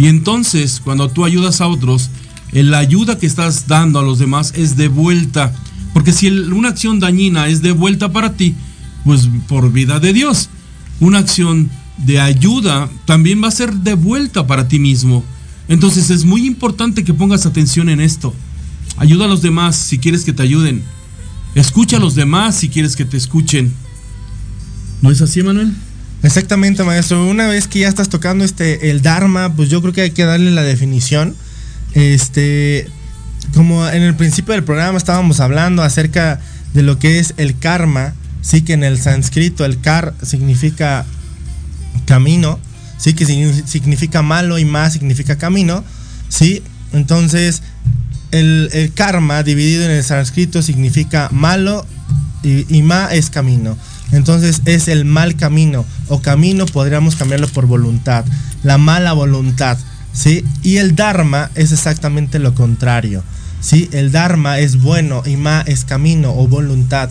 [0.01, 2.09] y entonces, cuando tú ayudas a otros,
[2.53, 5.53] la ayuda que estás dando a los demás es de vuelta.
[5.93, 8.55] Porque si una acción dañina es de vuelta para ti,
[9.05, 10.49] pues por vida de Dios.
[11.01, 15.23] Una acción de ayuda también va a ser de vuelta para ti mismo.
[15.69, 18.35] Entonces es muy importante que pongas atención en esto.
[18.97, 20.83] Ayuda a los demás si quieres que te ayuden.
[21.55, 23.71] Escucha a los demás si quieres que te escuchen.
[25.03, 25.75] ¿No es así, Manuel?
[26.23, 27.27] Exactamente, maestro.
[27.27, 30.25] Una vez que ya estás tocando este el Dharma, pues yo creo que hay que
[30.25, 31.35] darle la definición.
[31.95, 32.87] Este,
[33.55, 36.41] como en el principio del programa estábamos hablando acerca
[36.75, 41.07] de lo que es el karma, sí que en el sánscrito el kar significa
[42.05, 42.61] camino,
[42.99, 45.85] sí que significa malo y más significa camino,
[46.29, 46.63] sí.
[46.93, 47.63] Entonces,
[48.31, 51.87] el, el karma dividido en el sánscrito significa malo
[52.43, 53.77] y, y ma es camino.
[54.13, 58.25] Entonces es el mal camino o camino podríamos cambiarlo por voluntad,
[58.63, 59.79] la mala voluntad,
[60.13, 60.45] ¿sí?
[60.63, 63.23] Y el dharma es exactamente lo contrario,
[63.61, 63.89] ¿sí?
[63.93, 67.11] El dharma es bueno y ma es camino o voluntad.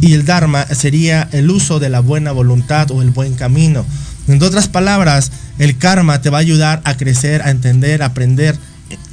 [0.00, 3.86] Y el dharma sería el uso de la buena voluntad o el buen camino.
[4.28, 8.58] En otras palabras, el karma te va a ayudar a crecer, a entender, a aprender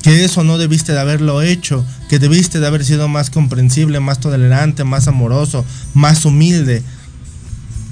[0.02, 4.20] que eso no debiste de haberlo hecho, que debiste de haber sido más comprensible, más
[4.20, 5.64] tolerante, más amoroso,
[5.94, 6.84] más humilde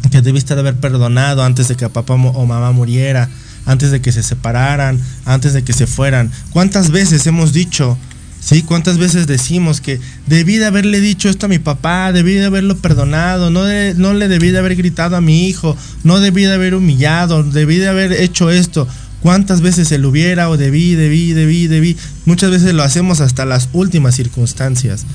[0.09, 3.29] que debiste de haber perdonado antes de que papá o mamá muriera,
[3.65, 6.31] antes de que se separaran, antes de que se fueran.
[6.51, 7.97] ¿Cuántas veces hemos dicho,
[8.39, 8.63] sí?
[8.63, 12.77] ¿Cuántas veces decimos que debí de haberle dicho esto a mi papá, debí de haberlo
[12.77, 13.63] perdonado, no,
[13.95, 17.77] no le debí de haber gritado a mi hijo, no debí de haber humillado, debí
[17.77, 18.87] de haber hecho esto?
[19.21, 21.95] ¿Cuántas veces se lo hubiera o debí, debí, debí, debí?
[22.25, 25.05] Muchas veces lo hacemos hasta las últimas circunstancias.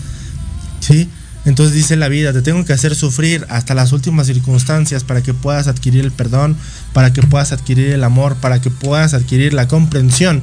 [0.79, 1.09] ¿Sí?
[1.47, 5.33] Entonces dice la vida, te tengo que hacer sufrir hasta las últimas circunstancias para que
[5.33, 6.57] puedas adquirir el perdón,
[6.93, 10.43] para que puedas adquirir el amor, para que puedas adquirir la comprensión.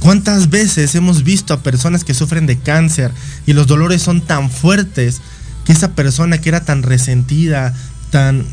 [0.00, 3.12] ¿Cuántas veces hemos visto a personas que sufren de cáncer
[3.46, 5.20] y los dolores son tan fuertes
[5.64, 7.72] que esa persona que era tan resentida,
[8.10, 8.44] tan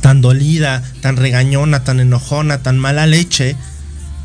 [0.00, 3.56] tan dolida, tan regañona, tan enojona, tan mala leche,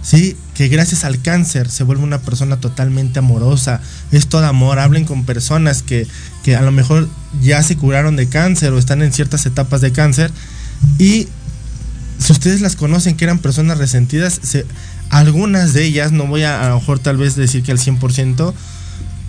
[0.02, 0.38] ¿sí?
[0.54, 3.82] Que gracias al cáncer se vuelve una persona totalmente amorosa.
[4.12, 4.80] Es todo amor.
[4.80, 6.08] Hablen con personas que,
[6.46, 7.10] que a lo mejor
[7.42, 10.30] ya se curaron de cáncer o están en ciertas etapas de cáncer.
[11.00, 11.28] Y
[12.20, 14.42] si ustedes las conocen que eran personas resentidas,
[15.10, 18.54] algunas de ellas, no voy a a lo mejor tal vez decir que al 100%,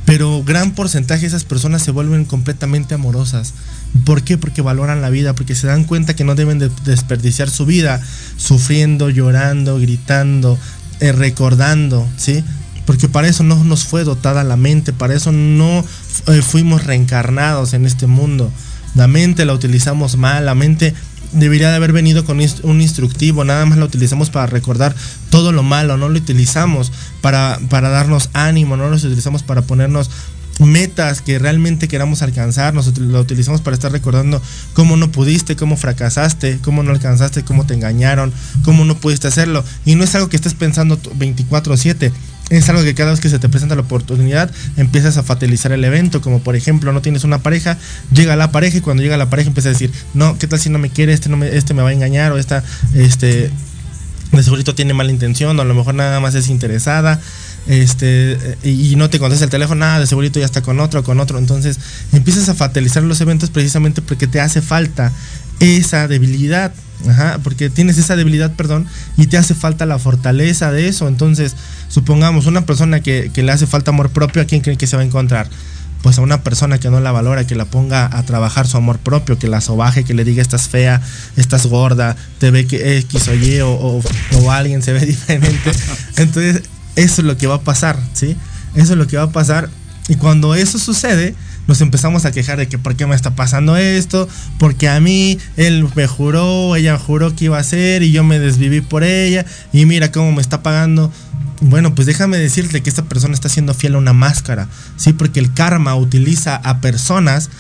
[0.05, 3.55] pero gran porcentaje de esas personas se vuelven completamente amorosas.
[4.05, 4.37] ¿Por qué?
[4.37, 7.99] Porque valoran la vida, porque se dan cuenta que no deben de desperdiciar su vida
[8.37, 10.59] sufriendo, llorando, gritando,
[11.01, 12.45] eh, recordando, ¿sí?
[12.87, 15.85] Porque para eso no nos fue dotada la mente, para eso no
[16.29, 18.51] eh, fuimos reencarnados en este mundo.
[18.95, 20.95] La mente la utilizamos mal, la mente
[21.33, 24.95] debería de haber venido con un instructivo, nada más la utilizamos para recordar
[25.31, 30.11] todo lo malo, no lo utilizamos para, para darnos ánimo, no lo utilizamos para ponernos
[30.61, 34.41] metas que realmente queramos alcanzar, nos lo utilizamos para estar recordando
[34.73, 38.33] cómo no pudiste, cómo fracasaste, cómo no alcanzaste, cómo te engañaron,
[38.65, 39.65] cómo no pudiste hacerlo.
[39.85, 42.13] Y no es algo que estés pensando 24/7.
[42.49, 45.85] Es algo que cada vez que se te presenta la oportunidad empiezas a fatalizar el
[45.85, 47.77] evento, como por ejemplo no tienes una pareja,
[48.13, 50.71] llega la pareja y cuando llega la pareja empieza a decir, no, ¿qué tal si
[50.71, 51.13] no me quiere?
[51.13, 52.63] Este, no me, este me va a engañar o esta,
[52.95, 53.51] este,
[54.33, 57.21] de seguro tiene mala intención o a lo mejor nada más es interesada
[57.67, 61.21] este y no te contesta el teléfono, nada, de segurito ya está con otro, con
[61.21, 61.39] otro.
[61.39, 61.79] Entonces
[62.13, 65.13] empiezas a fatalizar los eventos precisamente porque te hace falta
[65.61, 66.73] esa debilidad,
[67.09, 68.87] Ajá, porque tienes esa debilidad, perdón,
[69.17, 71.09] y te hace falta la fortaleza de eso.
[71.09, 71.55] Entonces,
[71.89, 75.03] supongamos una persona que, le hace falta amor propio, ¿a quién cree que se va
[75.03, 75.49] a encontrar?
[76.03, 78.99] pues a una persona que no la valora, que la ponga a trabajar su amor
[78.99, 81.03] propio, que la sobaje, que le diga estás fea,
[81.37, 85.73] estás gorda, te ve que X o Y o, o alguien se ve diferente.
[86.17, 86.63] Entonces,
[86.97, 88.37] eso es lo que va a pasar, ¿sí?
[88.75, 89.69] Eso es lo que va a pasar.
[90.09, 91.35] Y cuando eso sucede,
[91.67, 94.29] nos empezamos a quejar de que por qué me está pasando esto,
[94.59, 98.39] porque a mí él me juró, ella juró que iba a hacer y yo me
[98.39, 101.13] desviví por ella y mira cómo me está pagando.
[101.61, 105.13] Bueno, pues déjame decirte que esta persona está siendo fiel a una máscara, ¿sí?
[105.13, 107.51] Porque el karma utiliza a personas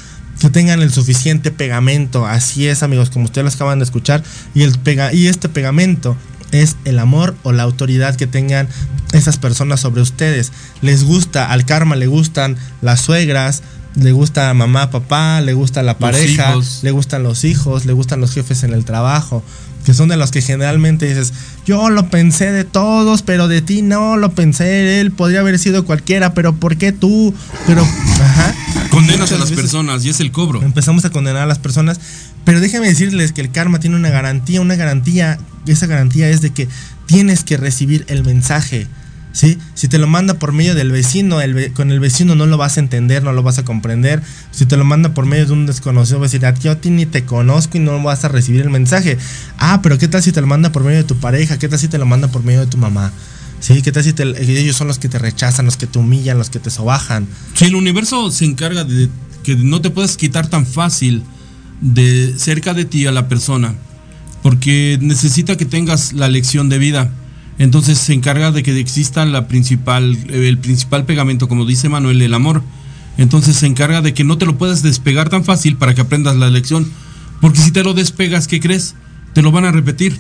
[0.41, 2.27] que tengan el suficiente pegamento.
[2.27, 4.23] Así es, amigos, como ustedes lo acaban de escuchar.
[4.55, 4.79] Y, el
[5.13, 6.17] y este pegamento
[6.57, 8.69] es el amor o la autoridad que tengan
[9.13, 10.53] esas personas sobre ustedes.
[10.83, 13.63] Les gusta, al karma le gustan las suegras,
[13.97, 18.33] le gusta mamá, papá, le gusta la pareja, le gustan los hijos, le gustan los
[18.33, 19.43] jefes en el trabajo,
[19.85, 21.33] que son de los que generalmente dices,
[21.65, 25.85] yo lo pensé de todos, pero de ti no lo pensé, él podría haber sido
[25.85, 27.35] cualquiera, pero ¿por qué tú?
[27.67, 28.55] Pero, ajá.
[28.97, 30.63] Condenas a las personas y es el cobro.
[30.63, 32.01] Empezamos a condenar a las personas,
[32.45, 36.51] pero déjenme decirles que el karma tiene una garantía, una garantía, esa garantía es de
[36.51, 36.67] que
[37.05, 38.87] tienes que recibir el mensaje.
[39.33, 39.59] ¿Sí?
[39.75, 41.41] Si te lo manda por medio del vecino,
[41.75, 44.23] con el vecino no lo vas a entender, no lo vas a comprender.
[44.51, 46.89] Si te lo manda por medio de un desconocido, vas a decir, yo a ti
[46.89, 49.19] ni te conozco y no vas a recibir el mensaje.
[49.59, 51.59] Ah, pero ¿qué tal si te lo manda por medio de tu pareja?
[51.59, 53.13] ¿Qué tal si te lo manda por medio de tu mamá?
[53.67, 53.83] ¿Sí?
[53.83, 56.61] ¿Qué tal si ellos son los que te rechazan, los que te humillan, los que
[56.61, 57.27] te sobajan?
[57.55, 59.09] Si el universo se encarga de
[59.43, 61.25] que no te puedes quitar tan fácil
[61.81, 63.75] de cerca de ti a la persona,
[64.43, 67.11] porque necesita que tengas la lección de vida
[67.59, 72.35] entonces se encarga de que exista la principal, el principal pegamento, como dice Manuel, el
[72.35, 72.63] amor.
[73.17, 76.37] Entonces se encarga de que no te lo puedas despegar tan fácil para que aprendas
[76.37, 76.87] la lección.
[77.41, 78.95] Porque si te lo despegas, ¿qué crees?
[79.33, 80.19] Te lo van a repetir.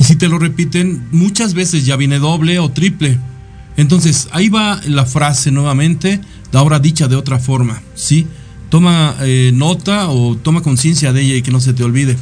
[0.00, 3.18] Y si te lo repiten, muchas veces ya viene doble o triple.
[3.76, 6.22] Entonces ahí va la frase nuevamente,
[6.54, 7.82] ahora dicha de otra forma.
[7.94, 8.26] ¿sí?
[8.70, 12.16] Toma eh, nota o toma conciencia de ella y que no se te olvide.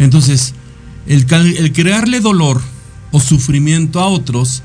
[0.00, 0.54] Entonces,
[1.06, 1.24] el,
[1.72, 2.60] crearle dolor
[3.12, 4.64] o sufrimiento a otros,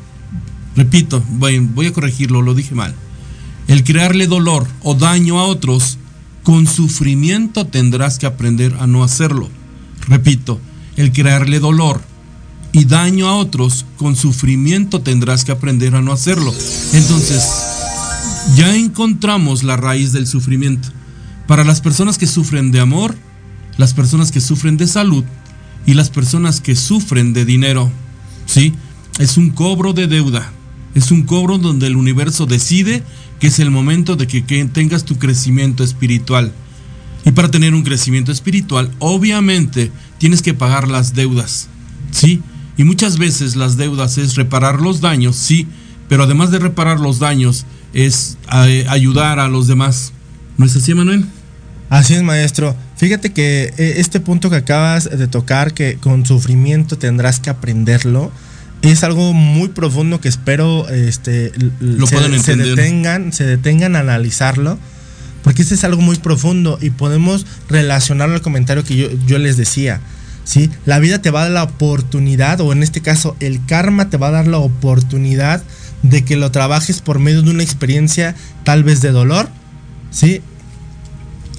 [0.76, 2.96] repito, voy a corregirlo, lo dije mal,
[3.68, 6.00] el crearle dolor o daño a otros,
[6.42, 9.50] con sufrimiento tendrás que aprender a no hacerlo.
[10.08, 10.60] Repito,
[10.96, 12.09] el crearle dolor
[12.72, 16.54] y daño a otros, con sufrimiento tendrás que aprender a no hacerlo.
[16.94, 17.44] Entonces,
[18.56, 20.90] ya encontramos la raíz del sufrimiento.
[21.48, 23.16] Para las personas que sufren de amor,
[23.78, 25.24] las personas que sufren de salud
[25.86, 27.90] y las personas que sufren de dinero.
[28.46, 28.74] ¿sí?
[29.18, 30.52] Es un cobro de deuda.
[30.96, 33.04] Es un cobro donde el universo decide
[33.40, 36.52] que es el momento de que, tengas tu crecimiento espiritual.
[37.26, 41.70] Y para tener un crecimiento espiritual, obviamente tienes que pagar las deudas.
[42.12, 42.42] ¿Sí?
[42.80, 45.68] Y muchas veces las deudas es reparar los daños, sí,
[46.08, 50.14] pero además de reparar los daños es eh, ayudar a los demás.
[50.56, 51.26] ¿No es así, Manuel?
[51.90, 52.74] Así es, maestro.
[52.96, 58.32] Fíjate que eh, este punto que acabas de tocar, que con sufrimiento tendrás que aprenderlo,
[58.82, 61.52] es algo muy profundo que espero este,
[61.82, 64.80] Lo se, se detengan, se detengan a analizarlo,
[65.44, 69.58] porque este es algo muy profundo y podemos relacionarlo al comentario que yo, yo les
[69.58, 70.00] decía.
[70.50, 70.72] ¿Sí?
[70.84, 74.18] La vida te va a dar la oportunidad, o en este caso el karma te
[74.18, 75.62] va a dar la oportunidad
[76.02, 78.34] de que lo trabajes por medio de una experiencia
[78.64, 79.48] tal vez de dolor,
[80.10, 80.42] ¿sí?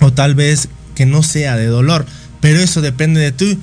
[0.01, 2.05] O tal vez que no sea de dolor,
[2.41, 3.57] pero eso depende de tú,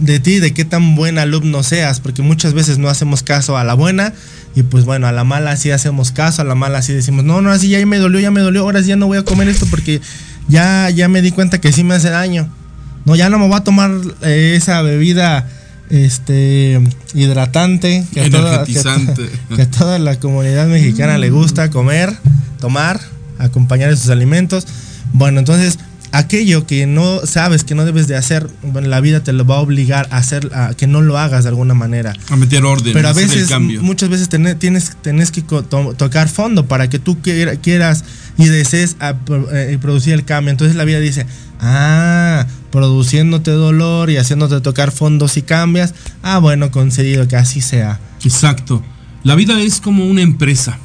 [0.00, 3.62] de ti, de qué tan buen alumno seas, porque muchas veces no hacemos caso a
[3.62, 4.12] la buena
[4.56, 7.40] y pues bueno, a la mala sí hacemos caso, a la mala sí decimos, no,
[7.42, 9.48] no, así ya me dolió, ya me dolió, ahora sí ya no voy a comer
[9.48, 10.00] esto porque
[10.48, 12.50] ya, ya me di cuenta que sí me hace daño.
[13.04, 13.90] No, ya no me voy a tomar
[14.22, 15.46] eh, esa bebida
[15.90, 16.80] este
[17.14, 19.30] hidratante que a toda, que, Energetizante.
[19.56, 22.12] que a toda la comunidad mexicana le gusta comer,
[22.60, 23.00] tomar,
[23.38, 24.66] acompañar esos alimentos.
[25.12, 25.78] Bueno, entonces
[26.12, 29.56] aquello que no sabes que no debes de hacer, bueno, la vida te lo va
[29.56, 32.14] a obligar a hacer, a que no lo hagas de alguna manera.
[32.30, 35.62] A meter orden, Pero a hacer el veces, muchas veces tener- tienes, tienes que to-
[35.96, 38.04] tocar fondo para que tú quiera- quieras
[38.38, 39.14] y desees a-
[39.52, 40.50] eh, producir el cambio.
[40.52, 41.26] Entonces la vida dice,
[41.60, 45.94] ah, produciéndote dolor y haciéndote tocar fondo si cambias,
[46.24, 48.00] ah, bueno, concedido que así sea.
[48.24, 48.82] Exacto.
[49.22, 50.80] La vida es como una empresa.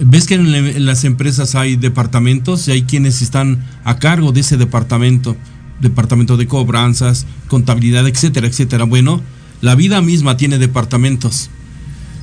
[0.00, 4.58] Ves que en, las empresas hay departamentos y hay quienes están a cargo de ese
[4.58, 5.36] departamento,
[5.80, 8.84] departamento de cobranzas, contabilidad, etcétera, etcétera.
[8.84, 9.20] Bueno,
[9.62, 11.50] la vida misma tiene departamentos.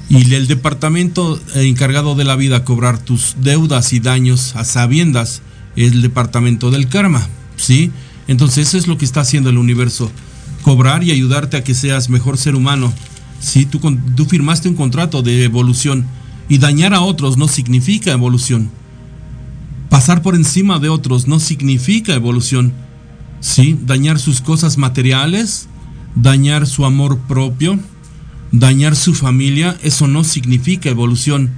[0.07, 5.41] Y el departamento encargado de la vida cobrar tus deudas y daños a sabiendas
[5.75, 7.27] es el departamento del karma,
[7.57, 7.91] ¿sí?
[8.27, 10.11] Entonces eso es lo que está haciendo el universo,
[10.61, 12.93] cobrar y ayudarte a que seas mejor ser humano.
[13.39, 13.79] Si tú,
[14.25, 16.05] firmaste un contrato de evolución
[16.49, 18.69] y dañar a otros no significa evolución.
[19.89, 22.73] Pasar por encima de otros no significa evolución.
[23.39, 25.67] Sí, dañar sus cosas materiales,
[26.15, 27.79] dañar su amor propio,
[28.51, 31.51] dañar su familia, eso no significa evolución.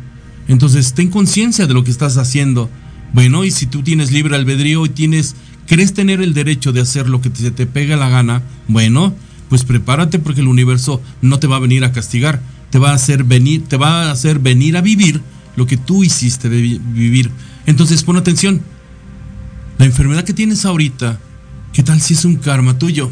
[0.47, 2.69] Entonces, ten conciencia de lo que estás haciendo.
[3.13, 5.35] Bueno, y si tú tienes libre albedrío y tienes
[5.69, 9.13] crees tener el derecho de hacer lo que se te pega la gana, bueno,
[9.49, 12.41] pues prepárate porque el universo no te va a venir a castigar,
[12.71, 15.21] te va a hacer venir, te va a hacer venir a vivir
[15.55, 17.29] lo que tú hiciste vi- vivir.
[17.67, 18.61] Entonces, pon atención.
[19.77, 21.19] La enfermedad que tienes ahorita,
[21.71, 23.11] ¿qué tal si es un karma tuyo?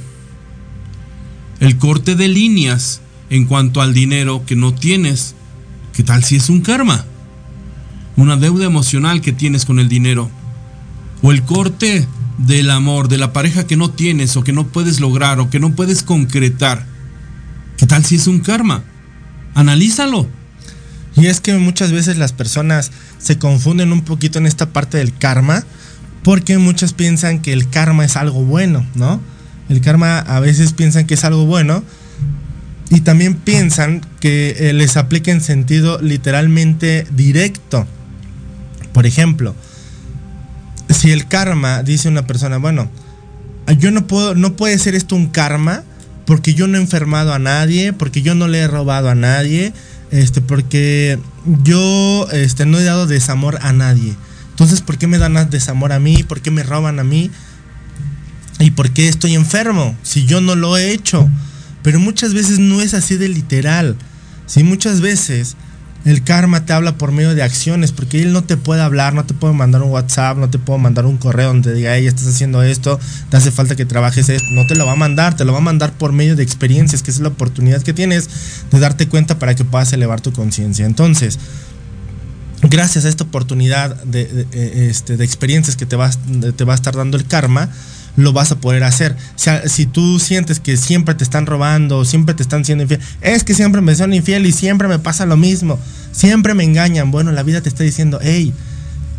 [1.59, 5.35] El corte de líneas en cuanto al dinero que no tienes,
[5.93, 7.05] ¿qué tal si es un karma?
[8.15, 10.29] Una deuda emocional que tienes con el dinero.
[11.21, 12.07] O el corte
[12.37, 15.59] del amor, de la pareja que no tienes o que no puedes lograr o que
[15.59, 16.85] no puedes concretar.
[17.77, 18.83] ¿Qué tal si es un karma?
[19.53, 20.27] Analízalo.
[21.15, 25.17] Y es que muchas veces las personas se confunden un poquito en esta parte del
[25.17, 25.63] karma,
[26.23, 29.19] porque muchos piensan que el karma es algo bueno, ¿no?
[29.69, 31.83] El karma a veces piensan que es algo bueno
[32.89, 37.85] y también piensan que eh, les aplica en sentido literalmente directo.
[38.93, 39.55] Por ejemplo,
[40.89, 42.89] si el karma dice una persona, bueno,
[43.79, 45.83] yo no puedo, no puede ser esto un karma
[46.25, 49.73] porque yo no he enfermado a nadie, porque yo no le he robado a nadie,
[50.11, 51.19] este, porque
[51.63, 54.13] yo este, no he dado desamor a nadie.
[54.49, 56.23] Entonces, ¿por qué me dan desamor a mí?
[56.23, 57.31] ¿Por qué me roban a mí?
[58.59, 59.95] ¿Y por qué estoy enfermo?
[60.03, 61.29] Si yo no lo he hecho.
[61.83, 63.95] Pero muchas veces no es así de literal.
[64.47, 65.55] Si muchas veces
[66.05, 69.25] el karma te habla por medio de acciones, porque él no te puede hablar, no
[69.25, 72.27] te puede mandar un WhatsApp, no te puede mandar un correo donde diga, hey, estás
[72.27, 74.47] haciendo esto, te hace falta que trabajes esto.
[74.51, 77.03] No te lo va a mandar, te lo va a mandar por medio de experiencias,
[77.03, 78.29] que es la oportunidad que tienes
[78.71, 80.85] de darte cuenta para que puedas elevar tu conciencia.
[80.85, 81.39] Entonces,
[82.61, 86.09] gracias a esta oportunidad de, de, este, de experiencias que te va,
[86.55, 87.69] te va a estar dando el karma,
[88.17, 89.15] lo vas a poder hacer.
[89.67, 93.53] Si tú sientes que siempre te están robando, siempre te están siendo infiel, es que
[93.53, 95.79] siempre me son infiel y siempre me pasa lo mismo,
[96.11, 97.11] siempre me engañan.
[97.11, 98.53] Bueno, la vida te está diciendo, hey,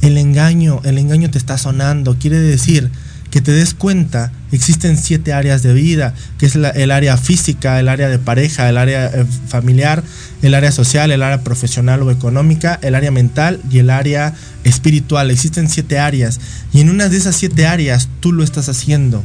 [0.02, 2.16] el engaño, el engaño te está sonando.
[2.18, 2.90] Quiere decir
[3.30, 7.88] que te des cuenta, existen siete áreas de vida, que es el área física, el
[7.88, 10.02] área de pareja, el área eh, familiar,
[10.42, 15.30] el área social, el área profesional o económica, el área mental y el área espiritual.
[15.30, 16.40] Existen siete áreas
[16.72, 19.22] y en una de esas siete áreas tú lo estás haciendo.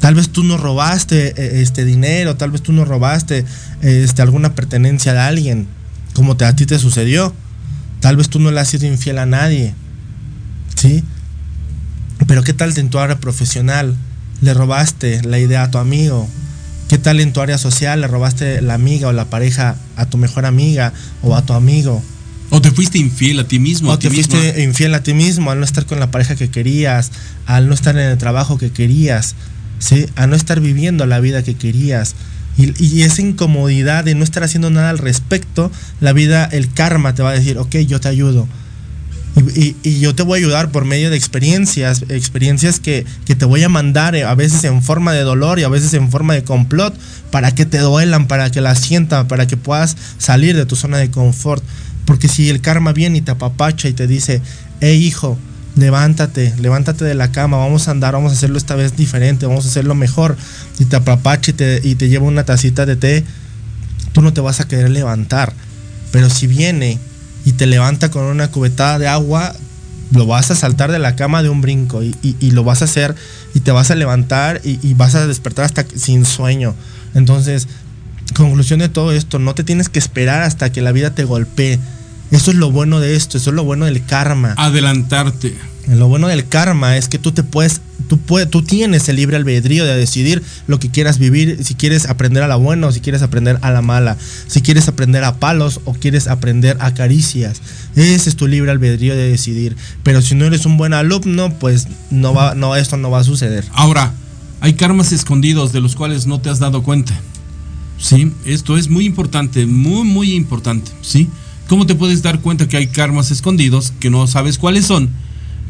[0.00, 3.44] Tal vez tú no robaste eh, este dinero, tal vez tú no robaste
[3.82, 5.66] este, alguna pertenencia de alguien,
[6.14, 7.32] como te, a ti te sucedió.
[8.00, 9.74] Tal vez tú no le has sido infiel a nadie.
[10.76, 11.02] ¿Sí?
[12.28, 13.96] Pero ¿qué tal en tu área profesional?
[14.42, 16.28] Le robaste la idea a tu amigo.
[16.88, 18.02] ¿Qué tal en tu área social?
[18.02, 22.02] Le robaste la amiga o la pareja a tu mejor amiga o a tu amigo.
[22.50, 23.90] O te fuiste infiel a ti mismo.
[23.90, 24.38] O a ti te misma.
[24.38, 27.12] fuiste infiel a ti mismo al no estar con la pareja que querías,
[27.46, 29.34] al no estar en el trabajo que querías,
[29.78, 30.06] ¿sí?
[30.14, 32.14] A no estar viviendo la vida que querías.
[32.58, 35.70] Y, y esa incomodidad de no estar haciendo nada al respecto,
[36.00, 38.46] la vida, el karma te va a decir, ok, yo te ayudo.
[39.54, 43.62] Y, yo te voy a ayudar por medio de experiencias, experiencias que, que te voy
[43.62, 46.44] a mandar eh, a veces en forma de dolor y a veces en forma de
[46.44, 46.94] complot,
[47.30, 50.98] para que te duelan, para que las sientas, para que puedas salir de tu zona
[50.98, 51.62] de confort.
[52.04, 54.40] Porque si el karma viene y te apapacha y te dice,
[54.80, 55.38] hey hijo,
[55.76, 59.66] levántate, levántate de la cama, vamos a andar, vamos a hacerlo esta vez diferente, vamos
[59.66, 60.36] a hacerlo mejor,
[60.78, 63.24] y te apapacha y te, y te lleva una tacita de té,
[64.12, 65.52] tú no te vas a querer levantar.
[66.10, 66.98] Pero si viene
[67.48, 69.54] y te levanta con una cubetada de agua,
[70.10, 72.84] lo vas a saltar de la cama de un brinco y, y- lo vas a
[72.84, 73.14] hacer
[73.54, 76.74] y te vas a levantar y, y vas a despertar hasta sin sueño.
[77.14, 77.66] Entonces,
[78.36, 81.78] conclusión de todo esto, no te tienes que esperar hasta que la vida te golpee.
[82.30, 84.54] Eso es lo bueno de esto, eso es lo bueno del karma.
[84.56, 85.54] Adelantarte.
[85.88, 89.36] Lo bueno del karma es que tú te puedes, tú puedes, tú tienes el libre
[89.36, 93.00] albedrío de decidir lo que quieras vivir, si quieres aprender a la buena o si
[93.00, 94.18] quieres aprender a la mala,
[94.48, 97.62] si quieres aprender a palos o quieres aprender a caricias.
[97.96, 99.76] Ese es tu libre albedrío de decidir.
[100.02, 103.24] Pero si no eres un buen alumno, pues no va, no, esto no va a
[103.24, 103.64] suceder.
[103.72, 104.12] Ahora,
[104.60, 107.18] hay karmas escondidos de los cuales no te has dado cuenta.
[107.98, 110.90] Sí, esto es muy importante, muy, muy importante.
[111.00, 111.28] Sí,
[111.68, 115.10] ¿cómo te puedes dar cuenta que hay karmas escondidos que no sabes cuáles son?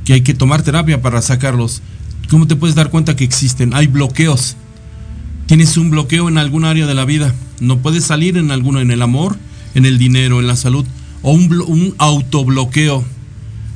[0.04, 1.82] Que hay que tomar terapia para sacarlos.
[2.30, 3.74] ¿Cómo te puedes dar cuenta que existen?
[3.74, 4.56] Hay bloqueos.
[5.46, 7.34] Tienes un bloqueo en algún área de la vida.
[7.60, 9.36] No puedes salir en alguno, en el amor,
[9.74, 10.84] en el dinero, en la salud.
[11.22, 13.04] O un, blo- un autobloqueo.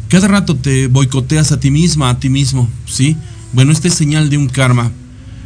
[0.08, 3.16] Cada rato te boicoteas a ti misma, a ti mismo, ¿sí?
[3.54, 4.92] Bueno, esta es señal de un karma.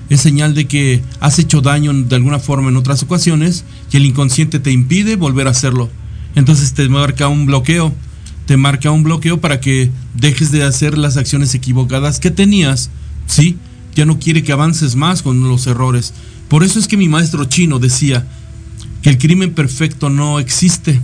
[0.09, 4.05] Es señal de que has hecho daño de alguna forma en otras ocasiones y el
[4.07, 5.89] inconsciente te impide volver a hacerlo.
[6.37, 7.93] Entonces te marca un bloqueo.
[8.47, 12.91] Te marca un bloqueo para que dejes de hacer las acciones equivocadas que tenías,
[13.27, 13.57] ¿sí?
[13.97, 16.15] Ya no quiere que avances más con los errores.
[16.49, 18.25] Por eso es que mi maestro chino decía
[19.03, 21.01] que el crimen perfecto no existe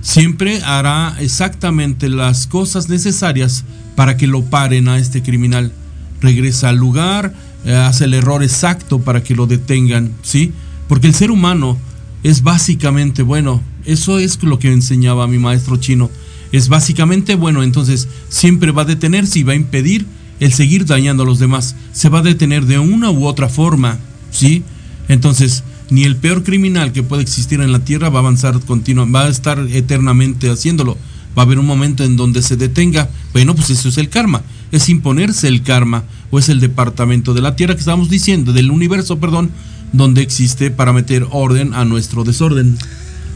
[0.00, 3.64] siempre hará exactamente las cosas necesarias
[3.96, 5.72] para que lo paren a este criminal.
[6.20, 10.52] Regresa al lugar, eh, hace el error exacto para que lo detengan, ¿sí?
[10.88, 11.76] Porque el ser humano
[12.22, 13.60] es básicamente bueno.
[13.88, 16.10] Eso es lo que enseñaba mi maestro chino.
[16.52, 20.04] Es básicamente bueno, entonces siempre va a detenerse y va a impedir
[20.40, 21.74] el seguir dañando a los demás.
[21.92, 23.98] Se va a detener de una u otra forma,
[24.30, 24.62] ¿sí?
[25.08, 29.18] Entonces, ni el peor criminal que puede existir en la tierra va a avanzar continuamente,
[29.18, 30.98] va a estar eternamente haciéndolo.
[31.36, 33.08] Va a haber un momento en donde se detenga.
[33.32, 34.42] Bueno, pues eso es el karma.
[34.70, 36.04] Es imponerse el karma.
[36.30, 39.50] O es el departamento de la tierra que estamos diciendo, del universo, perdón,
[39.94, 42.76] donde existe para meter orden a nuestro desorden.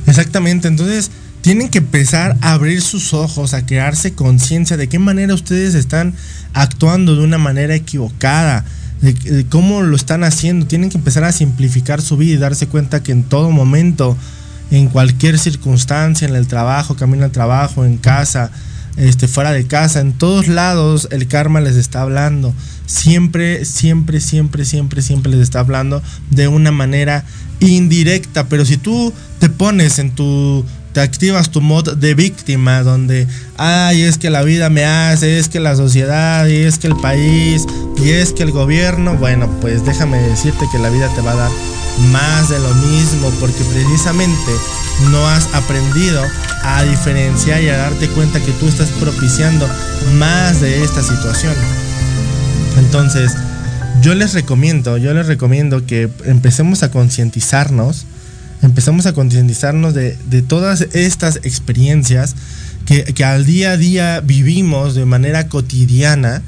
[0.07, 1.11] Exactamente, entonces
[1.43, 6.15] tienen que empezar a abrir sus ojos, a crearse conciencia de qué manera ustedes están
[6.55, 8.65] actuando de una manera equivocada,
[9.01, 10.67] de, de cómo lo están haciendo.
[10.67, 14.17] Tienen que empezar a simplificar su vida y darse cuenta que en todo momento,
[14.71, 18.53] en cualquier circunstancia, en el trabajo, camino al trabajo, en casa,
[18.97, 22.55] este, fuera de casa, en todos lados el karma les está hablando.
[22.87, 27.25] Siempre, siempre, siempre, siempre, siempre les está hablando de una manera
[27.61, 28.49] indirecta.
[28.49, 33.27] Pero si tú te pones en tu te activas tu mod de víctima donde
[33.57, 36.97] ay es que la vida me hace es que la sociedad y es que el
[36.97, 37.67] país
[37.97, 41.37] y es que el gobierno bueno pues déjame decirte que la vida te va a
[41.37, 41.51] dar
[42.11, 44.53] más de lo mismo porque precisamente
[45.11, 46.23] no has aprendido
[46.63, 49.69] a diferenciar y a darte cuenta que tú estás propiciando
[50.15, 51.55] más de esta situación.
[52.79, 53.33] Entonces
[54.01, 58.07] yo les recomiendo yo les recomiendo que empecemos a concientizarnos
[58.63, 62.35] empezamos a concientizarnos de, de, todas estas experiencias
[62.87, 66.43] que, que, al día a día vivimos de manera cotidiana,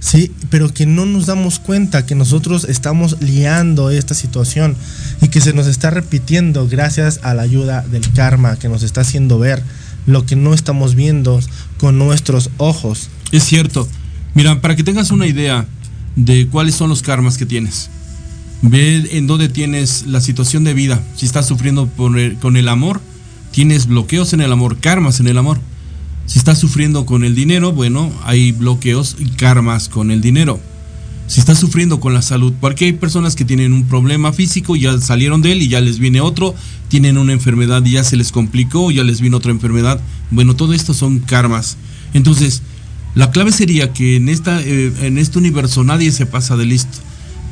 [0.00, 0.32] ¿sí?
[0.50, 4.76] pero que no nos damos cuenta que nosotros estamos liando esta situación
[5.20, 9.02] y que se nos está repitiendo gracias a la ayuda del karma que nos está
[9.02, 9.62] haciendo ver
[10.06, 11.38] lo que no estamos viendo
[11.78, 13.10] con nuestros ojos.
[13.30, 13.86] Es cierto.
[14.34, 15.66] Mira, para que tengas una idea
[16.16, 17.90] de cuáles son los karmas que tienes.
[18.62, 21.02] Ve en dónde tienes la situación de vida.
[21.16, 23.00] Si estás sufriendo con el amor,
[23.52, 25.60] tienes bloqueos en el amor, karmas en el amor.
[26.26, 30.60] Si estás sufriendo con el dinero, bueno, hay bloqueos y karmas con el dinero.
[31.28, 34.98] Si estás sufriendo con la salud, porque hay personas que tienen un problema físico, ya
[34.98, 36.54] salieron de él y ya les viene otro,
[36.88, 40.00] tienen una enfermedad y ya se les complicó, ya les vino otra enfermedad.
[40.30, 41.76] Bueno, todo esto son karmas.
[42.12, 42.62] Entonces,
[43.14, 46.98] la clave sería que en, esta, eh, en este universo nadie se pasa de listo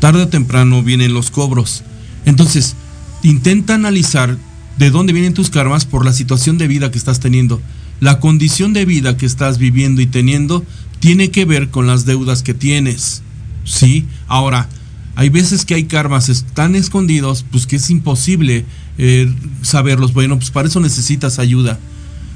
[0.01, 1.83] tarde o temprano vienen los cobros.
[2.25, 2.77] Entonces,
[3.23, 4.37] intenta analizar
[4.79, 7.61] de dónde vienen tus karmas por la situación de vida que estás teniendo.
[7.99, 10.67] la condición de vida que estás viviendo y teniendo
[11.01, 13.23] tiene que ver con las deudas que tienes.
[13.65, 14.05] ¿Sí?
[14.29, 14.69] Ahora,
[15.15, 18.67] hay veces que hay karmas tan escondidos, pues que es imposible
[18.99, 19.33] eh,
[19.63, 20.13] saberlos.
[20.13, 21.79] Bueno, pues para eso necesitas ayuda.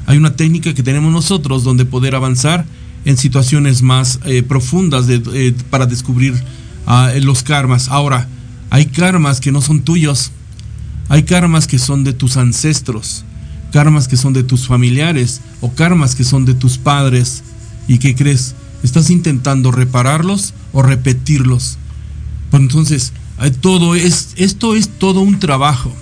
[0.07, 2.65] Hay una técnica que tenemos nosotros donde poder avanzar
[3.05, 6.35] en situaciones más eh, profundas de, eh, para descubrir
[7.20, 7.89] los karmas.
[7.89, 8.28] Ahora,
[8.70, 10.33] hay karmas que no son tuyos.
[11.11, 13.24] Hay karmas que son de tus ancestros,
[13.72, 17.43] karmas que son de tus familiares o karmas que son de tus padres.
[17.89, 18.55] ¿Y qué crees?
[18.85, 21.78] ¿Estás intentando repararlos o repetirlos?
[22.53, 23.12] Pues entonces,
[23.61, 25.93] todo es, esto es todo un trabajo,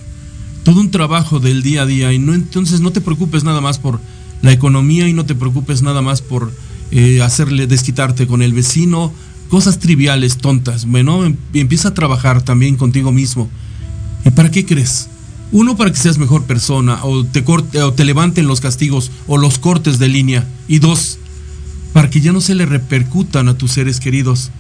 [0.63, 2.13] todo un trabajo del día a día.
[2.13, 4.01] Y no, entonces no te preocupes nada más por
[4.43, 6.53] la economía y no te preocupes nada más por
[6.91, 9.11] eh, hacerle desquitarte con el vecino,
[9.49, 10.87] cosas triviales, tontas.
[10.87, 13.49] Bueno, em, empieza a trabajar también contigo mismo.
[14.25, 15.09] ¿Y para qué crees?
[15.51, 19.39] Uno, para que seas mejor persona, o te, corte, o te levanten los castigos o
[19.39, 20.47] los cortes de línea.
[20.69, 21.19] Y dos,
[21.93, 24.51] para que ya no se le repercutan a tus seres queridos.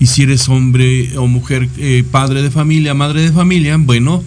[0.00, 4.22] Y si eres hombre o mujer, eh, padre de familia, madre de familia, bueno,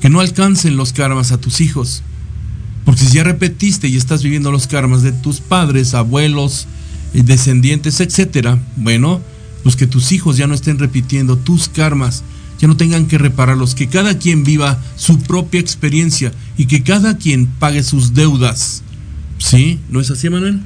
[0.00, 2.02] que no alcancen los karmas a tus hijos.
[2.84, 6.66] Porque si ya repetiste y estás viviendo los karmas de tus padres, abuelos,
[7.14, 9.20] eh, descendientes, etcétera, bueno,
[9.76, 12.22] que tus hijos ya no estén repitiendo tus karmas
[12.58, 17.16] ya no tengan que repararlos, que cada quien viva su propia experiencia y que cada
[17.16, 18.82] quien pague sus deudas.
[19.38, 19.78] ¿Sí?
[19.88, 20.60] ¿No es así, Manuel?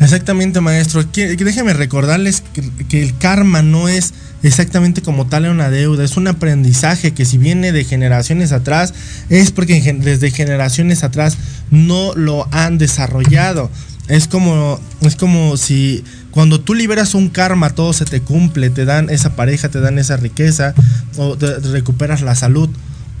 [0.00, 1.02] Exactamente, maestro.
[1.14, 2.42] déjeme recordarles
[2.88, 4.12] que, el karma no es
[4.42, 8.92] exactamente como tal una deuda, es un aprendizaje que si viene de generaciones atrás,
[9.30, 11.38] es porque desde generaciones atrás
[11.70, 13.70] no lo han desarrollado.
[14.08, 18.84] Es como, es como si cuando tú liberas un karma, todo se te cumple, te
[18.84, 20.74] dan esa pareja, te dan esa riqueza,
[21.16, 22.68] o te recuperas la salud.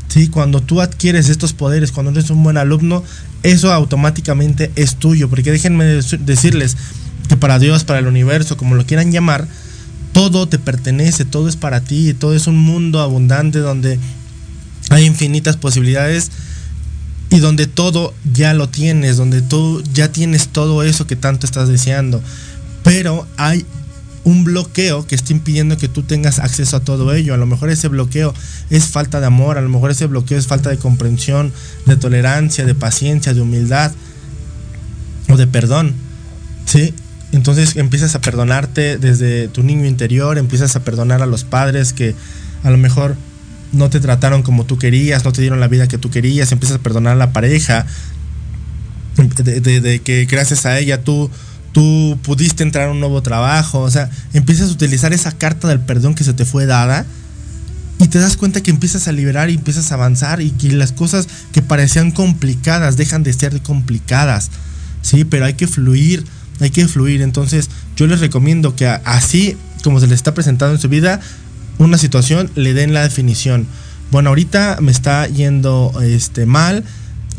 [0.08, 0.28] ¿sí?
[0.28, 3.02] Cuando tú adquieres estos poderes, cuando eres un buen alumno,
[3.42, 5.30] eso automáticamente es tuyo.
[5.30, 6.76] Porque déjenme decirles
[7.28, 9.46] que para Dios, para el universo, como lo quieran llamar,
[10.12, 13.98] todo te pertenece, todo es para ti, todo es un mundo abundante donde
[14.90, 16.30] hay infinitas posibilidades
[17.34, 21.68] y donde todo ya lo tienes, donde tú ya tienes todo eso que tanto estás
[21.68, 22.22] deseando
[22.84, 23.66] pero hay
[24.22, 27.34] un bloqueo que está impidiendo que tú tengas acceso a todo ello.
[27.34, 28.32] A lo mejor ese bloqueo
[28.70, 31.52] es falta de amor, a lo mejor ese bloqueo es falta de comprensión,
[31.86, 33.92] de tolerancia, de paciencia, de humildad
[35.28, 35.94] o de perdón.
[36.66, 36.94] ¿Sí?
[37.32, 42.14] Entonces empiezas a perdonarte desde tu niño interior, empiezas a perdonar a los padres que
[42.62, 43.16] a lo mejor
[43.74, 46.78] no te trataron como tú querías, no te dieron la vida que tú querías, empiezas
[46.78, 47.86] a perdonar a la pareja,
[49.16, 51.30] de que gracias a ella tú
[51.74, 55.80] tú pudiste entrar a un nuevo trabajo, o sea, empiezas a utilizar esa carta del
[55.80, 57.04] perdón que se te fue dada
[57.98, 60.92] y te das cuenta que empiezas a liberar y empiezas a avanzar y que las
[60.92, 64.50] cosas que parecían complicadas dejan de ser complicadas,
[65.02, 65.24] ¿sí?
[65.24, 66.24] Pero hay que fluir,
[66.60, 70.80] hay que fluir, entonces yo les recomiendo que así como se les está presentando en
[70.80, 71.20] su vida,
[71.78, 73.66] una situación le den la definición.
[74.10, 76.84] Bueno, ahorita me está yendo este, mal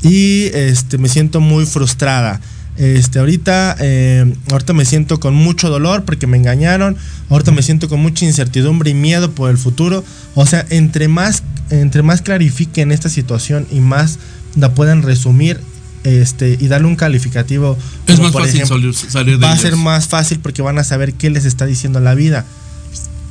[0.04, 2.42] y este, me siento muy frustrada
[2.78, 6.98] este, ahorita, eh, ahorita me siento con mucho dolor porque me engañaron.
[7.30, 10.04] Ahorita me siento con mucha incertidumbre y miedo por el futuro.
[10.34, 14.20] O sea, entre más, entre más clarifiquen esta situación y más
[14.56, 15.60] la puedan resumir
[16.04, 17.78] este, y darle un calificativo.
[18.08, 21.30] Es más fácil salir de Va a ser más fácil porque van a saber qué
[21.30, 22.46] les está diciendo la vida.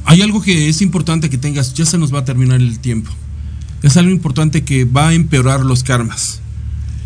[0.05, 3.11] Hay algo que es importante que tengas, ya se nos va a terminar el tiempo.
[3.83, 6.41] Es algo importante que va a empeorar los karmas.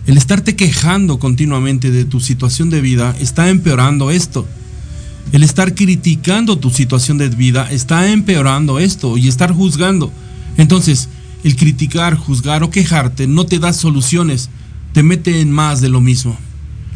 [0.06, 4.48] El estarte quejando continuamente de tu situación de vida está empeorando esto.
[5.32, 10.10] El estar criticando tu situación de vida está empeorando esto y estar juzgando.
[10.56, 11.08] Entonces,
[11.44, 14.48] el criticar, juzgar o quejarte no te da soluciones,
[14.92, 16.38] te mete en más de lo mismo,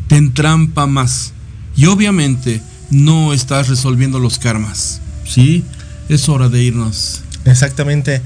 [0.08, 1.32] te entrampa más
[1.76, 5.00] y obviamente no estás resolviendo los karmas.
[5.24, 5.64] ¿Sí?
[6.12, 7.22] Es hora de irnos.
[7.44, 8.20] Exactamente.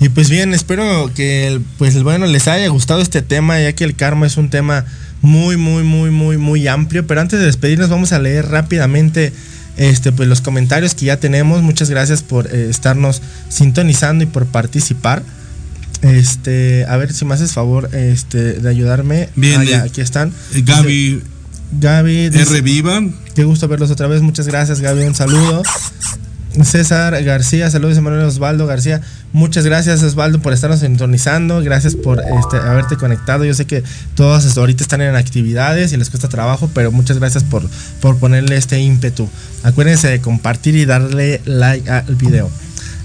[0.00, 3.94] Y pues bien, espero que pues bueno les haya gustado este tema, ya que el
[3.94, 4.84] karma es un tema
[5.22, 7.06] muy, muy, muy, muy, muy amplio.
[7.06, 9.32] Pero antes de despedirnos, vamos a leer rápidamente
[9.76, 11.62] este, pues, los comentarios que ya tenemos.
[11.62, 15.22] Muchas gracias por eh, estarnos sintonizando y por participar.
[16.02, 19.28] Este, a ver si me haces favor este, de ayudarme.
[19.36, 20.32] Bien, ah, aquí están.
[20.52, 21.22] Eh, Gaby.
[21.80, 22.26] Gaby.
[22.26, 22.60] R.
[22.60, 23.00] Viva.
[23.34, 24.20] Qué gusto verlos otra vez.
[24.20, 25.04] Muchas gracias, Gaby.
[25.04, 25.62] Un saludo.
[26.64, 29.00] César García, saludos Emanuel Osvaldo García.
[29.32, 33.44] Muchas gracias Osvaldo por estarnos sintonizando, gracias por este, haberte conectado.
[33.44, 33.82] Yo sé que
[34.14, 37.68] todos ahorita están en actividades y les cuesta trabajo, pero muchas gracias por,
[38.00, 39.28] por ponerle este ímpetu.
[39.62, 42.50] Acuérdense de compartir y darle like al video.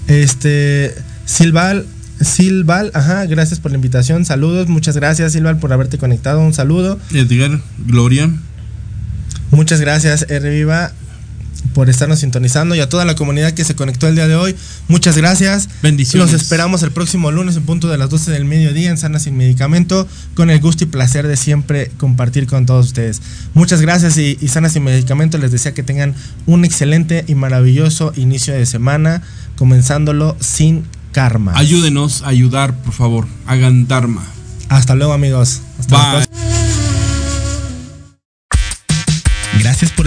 [0.06, 0.94] Este,
[1.24, 1.86] Silval
[2.20, 4.24] Silval, ajá, gracias por la invitación.
[4.24, 6.40] Saludos, muchas gracias Silval por haberte conectado.
[6.40, 6.98] Un saludo.
[7.12, 8.30] Edgar, Gloria.
[9.50, 10.92] Muchas gracias, R Viva,
[11.74, 14.54] por estarnos sintonizando y a toda la comunidad que se conectó el día de hoy.
[14.88, 15.68] Muchas gracias.
[15.82, 16.32] Bendiciones.
[16.32, 19.36] Los esperamos el próximo lunes en punto de las 12 del mediodía en Sana Sin
[19.36, 23.20] Medicamento, con el gusto y placer de siempre compartir con todos ustedes.
[23.54, 26.14] Muchas gracias y, y Sana Sin Medicamento les desea que tengan
[26.46, 29.22] un excelente y maravilloso inicio de semana,
[29.56, 31.52] comenzándolo sin karma.
[31.56, 33.26] Ayúdenos a ayudar, por favor.
[33.46, 34.24] Hagan Dharma.
[34.68, 35.60] Hasta luego amigos.
[35.78, 36.47] Hasta la Bye.